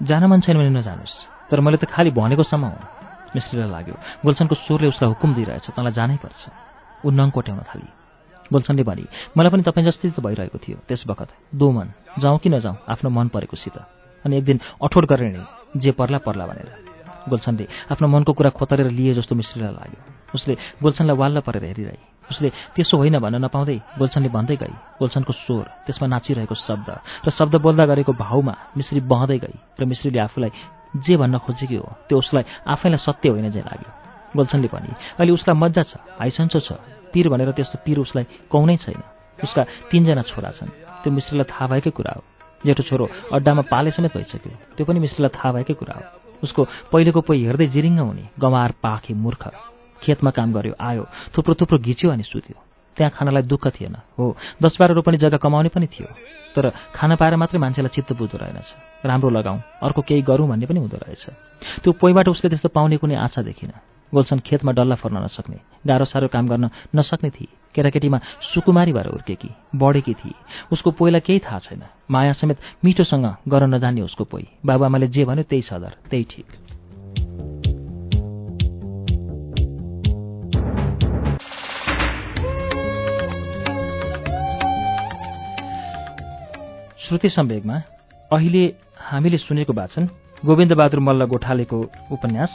जान 0.00 0.24
मन 0.26 0.40
छैन 0.40 0.56
भने 0.56 0.70
नजानुहोस् 0.80 1.16
तर 1.50 1.60
मैले 1.60 1.76
त 1.76 1.84
खालि 1.92 2.10
भनेकोसम्म 2.10 2.64
हो। 2.64 2.78
मिस्त्रीलाई 3.34 3.70
लाग्यो 3.70 3.96
गुल्छनको 4.24 4.54
स्वरले 4.54 4.86
उसलाई 4.88 5.08
हुकुम 5.12 5.30
दिइरहेछ 5.34 5.66
तँलाई 5.76 5.92
जानै 5.92 6.16
पर्छ। 6.22 6.40
ऊ 7.04 7.08
नङ 7.10 7.28
कोट्याउन 7.36 7.60
थाली। 7.68 7.88
गुल्छनले 8.50 8.82
भने 8.82 9.04
मलाई 9.36 9.50
पनि 9.52 9.62
तपाईँ 9.68 9.86
जस्तै 9.86 10.08
त 10.16 10.20
भइरहेको 10.24 10.58
थियो 10.58 10.78
त्यस 10.88 11.02
बखत। 11.08 11.30
दो 11.52 11.66
मन 11.70 11.88
जाउँ 12.22 12.38
कि 12.38 12.48
नजाउँ 12.48 12.76
आफ्नो 12.88 13.08
मन 13.10 13.28
परेकोसित। 13.34 13.76
अनि 14.24 14.34
एक 14.38 14.44
दिन 14.44 14.58
अठोट 14.80 15.04
गरेर 15.04 15.26
हिँडेँ 15.26 15.80
जे 15.82 15.90
पर्ला 15.98 16.18
पर्ला 16.24 16.44
भनेर। 16.46 16.70
गुल्छनले 17.28 17.64
आफ्नो 17.92 18.06
मनको 18.08 18.32
कुरा 18.32 18.50
खोतरेर 18.50 18.88
लिए 18.90 19.14
जस्तो 19.14 19.34
मिस्त्रीलाई 19.34 19.72
लाग्यो। 19.72 20.00
उसले 20.34 20.54
गुल्छनलाई 20.82 21.16
वाल्ल 21.16 21.40
परेर 21.40 21.64
हेरिरहे। 21.64 22.13
उसले 22.30 22.48
त्यसो 22.74 22.94
होइन 22.96 23.18
भन्न 23.18 23.36
नपाउँदै 23.44 23.78
गोल्छनले 23.98 24.28
भन्दै 24.28 24.56
गई। 24.56 24.74
गोल्छनको 24.98 25.32
स्वर 25.34 25.66
त्यसमा 25.84 26.06
नाचिरहेको 26.08 26.54
शब्द 26.56 26.88
र 27.26 27.28
शब्द 27.30 27.54
बोल्दा 27.64 27.84
गरेको 27.90 28.12
भावमा 28.14 28.54
मिश्री 28.76 29.00
बहँदै 29.04 29.38
गई 29.44 29.56
र 29.80 29.82
मिश्रीले 29.84 30.18
आफूलाई 30.18 30.50
जे 30.96 31.14
भन्न 31.16 31.38
खोजेकी 31.38 31.76
हो 31.76 31.88
त्यो 32.08 32.18
उसलाई 32.18 32.44
आफैलाई 32.64 33.00
सत्य 33.02 33.28
होइन 33.28 33.50
जे 33.50 33.60
लाग्यो। 33.60 33.90
गोल्छनले 34.36 34.68
पनि 34.68 34.90
अहिले 35.18 35.32
उसलाई 35.32 35.56
मजा 35.58 35.82
छ 35.82 35.92
हाइसन्चो 36.20 36.60
छ। 36.60 36.70
पिर 37.12 37.28
भनेर 37.28 37.50
त्यस्तो 37.52 37.78
पिर 37.84 37.98
उसलाई 37.98 38.24
कौनै 38.50 38.76
छैन। 38.82 39.02
उसका 39.38 39.62
तिनजना 39.90 40.22
छोरा 40.22 40.50
छन्। 40.58 40.70
त्यो 41.02 41.10
मिश्रीलाई 41.12 41.46
थाहा 41.50 41.66
भएकै 41.70 41.90
कुरा 41.90 42.12
हो। 42.16 42.22
जेठो 42.66 42.82
छोरो 42.82 43.04
अड्डामा 43.34 43.62
पाले 43.70 43.90
समेत 43.90 44.14
भइसक्यो। 44.16 44.74
त्यो 44.74 44.84
पनि 44.86 44.98
मिश्रीलाई 44.98 45.32
थाहा 45.34 45.52
भएकै 45.52 45.74
कुरा 45.74 45.94
हो। 45.94 46.02
उसको 46.42 46.62
पहिलेको 46.92 47.20
पहि 47.20 47.38
हेर्दै 47.44 47.66
जिरिङ्ग 47.74 48.00
हुने 48.00 48.24
गमार 48.38 48.70
पाखे 48.82 49.14
मूर्ख। 49.14 49.73
खेतमा 50.02 50.30
काम 50.30 50.52
गर्यो 50.52 50.74
आयो 50.80 51.04
थुप्रो 51.36 51.54
थुप्रो 51.54 51.78
घिच्यो 51.78 52.10
अनि 52.10 52.22
सुत्यो। 52.22 52.56
त्यहाँ 52.96 53.10
खानालाई 53.10 53.42
दुःख 53.42 53.66
थिएन। 53.74 53.96
हो 54.18 54.36
दस 54.62 54.76
बाह्र 54.80 54.94
रोपनी 54.94 55.16
जग्गा 55.18 55.38
कमाउने 55.38 55.68
पनि 55.68 55.86
थियो। 55.86 56.08
तर 56.54 56.70
खाना 56.94 57.14
पाएर 57.18 57.36
मात्रै 57.36 57.58
मान्छेलाई 57.58 57.90
चित्त 57.94 58.12
बुझ्दो 58.14 58.38
रहेनछ। 58.38 58.68
राम्रो 59.06 59.30
लगाउँ 59.30 59.58
अर्को 59.82 60.02
केही 60.02 60.22
गरौँ 60.22 60.48
भन्ने 60.48 60.66
पनि 60.66 60.78
हुँदो 60.78 60.96
रहेछ। 61.02 61.24
त्यो 61.82 61.92
पोइबाट 61.92 62.28
उसले 62.28 62.50
त्यस्तो 62.50 62.68
पाउने 62.70 62.96
कुनै 62.96 63.14
आशा 63.18 63.42
देखिन। 63.42 63.72
गोल्छन् 64.14 64.46
खेतमा 64.46 64.72
डल्ला 64.72 64.94
फर्न 64.94 65.26
नसक्ने 65.26 65.58
गाह्रो 65.86 66.04
साह्रो 66.06 66.28
काम 66.30 66.46
गर्न 66.46 66.70
नसक्ने 66.94 67.30
थिए। 67.30 67.74
केटाकेटीमा 67.74 68.18
सुकुमारी 68.54 68.92
भएर 68.94 69.08
उर्केकी 69.10 69.50
बढेकी 69.74 70.14
थिए। 70.14 70.38
उसको 70.70 70.90
पोइलाई 70.94 71.20
केही 71.20 71.38
थाहा 71.42 71.58
छैन। 71.58 71.82
माया 72.10 72.32
समेत 72.38 72.58
मिठोसँग 72.84 73.26
गर्न 73.48 73.74
नजान्ने 73.74 74.02
उसको 74.06 74.24
पोइ। 74.24 74.46
बाबुआमाले 74.62 75.06
जे 75.10 75.24
भन्यो 75.26 75.42
त्यही 75.50 75.62
सदर 75.62 75.98
त्यही 76.10 76.24
ठिक। 76.30 76.46
श्रुति 87.04 87.28
सम्वेकमा 87.28 87.76
अहिले 88.30 88.64
हामीले 88.98 89.38
सुनेको 89.38 89.72
वाचन 89.72 90.08
गोविन्दबहादुर 90.40 91.00
मल्ल 91.00 91.24
गोठालेको 91.28 91.78
उपन्यास 92.12 92.50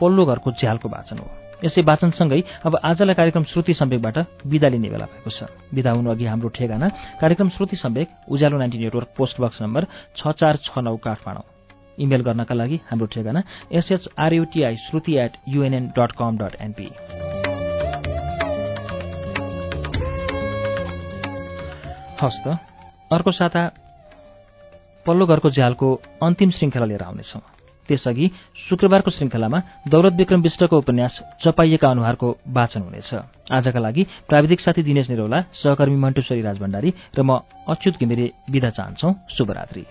पल्लो 0.00 0.24
घरको 0.24 0.50
झ्यालको 0.52 0.88
वाचन 0.88 1.18
हो। 1.18 1.28
यसै 1.64 1.82
वाचनसँगै 1.84 2.40
अब 2.64 2.76
आजलाई 2.80 3.14
कार्यक्रम 3.14 3.44
श्रुति 3.52 3.74
सम्वेकबाट 3.76 4.16
विदा 4.46 4.68
लिने 4.72 4.88
बेला 4.88 5.04
भएको 5.04 5.30
छ। 5.30 5.52
विदा 5.76 5.90
हुनु 5.92 6.10
अघि 6.10 6.24
हाम्रो 6.24 6.48
ठेगाना 6.48 6.88
कार्यक्रम 7.20 7.48
Shruti 7.52 7.76
Samvek 7.76 8.08
Ujyalo 8.32 8.56
ninety 8.58 8.78
network 8.78 9.08
post 9.16 9.40
box 9.40 9.60
number 9.62 9.86
छ 10.16 10.32
चार 10.40 10.56
छ 10.64 10.78
नौ 10.80 10.96
काठमाडौँ। 10.96 11.44
इमेल 12.00 12.22
गर्नका 12.24 12.54
लागि 12.54 12.80
हाम्रो 12.88 13.06
ठेगाना 13.12 13.42
S H R U T I 13.68 14.76
Shruti 14.88 15.12
at 15.20 15.32
UNN 15.48 15.92
dot 15.92 16.12
com 16.16 16.38
dot 16.40 16.56
NP 16.60 16.88
हवस् 22.16 22.42
त 22.44 22.58
अर्को 23.10 23.32
साता 23.32 23.60
पल्लो 25.06 25.26
घरको 25.26 25.50
झ्यालको 25.50 25.88
अन्तिम 26.22 26.50
श्रृङ्खला 26.50 26.86
लिएर 26.86 27.02
आउनेछौँ। 27.02 27.42
त्यसअघि 27.88 28.26
शुक्रबारको 28.68 29.10
श्रृङ्खलामा 29.10 29.58
दौलत 29.88 30.14
विक्रम 30.14 30.40
विष्टको 30.42 30.78
उपन्यास 30.78 31.14
चपाइएका 31.42 31.88
अनुहारको 31.90 32.28
वाचन 32.46 32.80
हुनेछ। 32.80 33.10
आजका 33.50 33.80
लागि 33.80 34.02
प्राविधिक 34.28 34.60
साथी 34.60 34.82
दिनेश 34.82 35.10
निरौला 35.10 35.40
सहकर्मी 35.52 35.96
मन्टेश्वरी 35.96 36.42
राजभण्डारी 36.42 36.90
र 37.18 37.22
म 37.22 37.40
अच्युत 37.68 37.98
घिमिरे 37.98 38.26
विदा 38.50 38.70
चाहन्छौ। 38.70 39.08
शुभरात्री। 39.34 39.84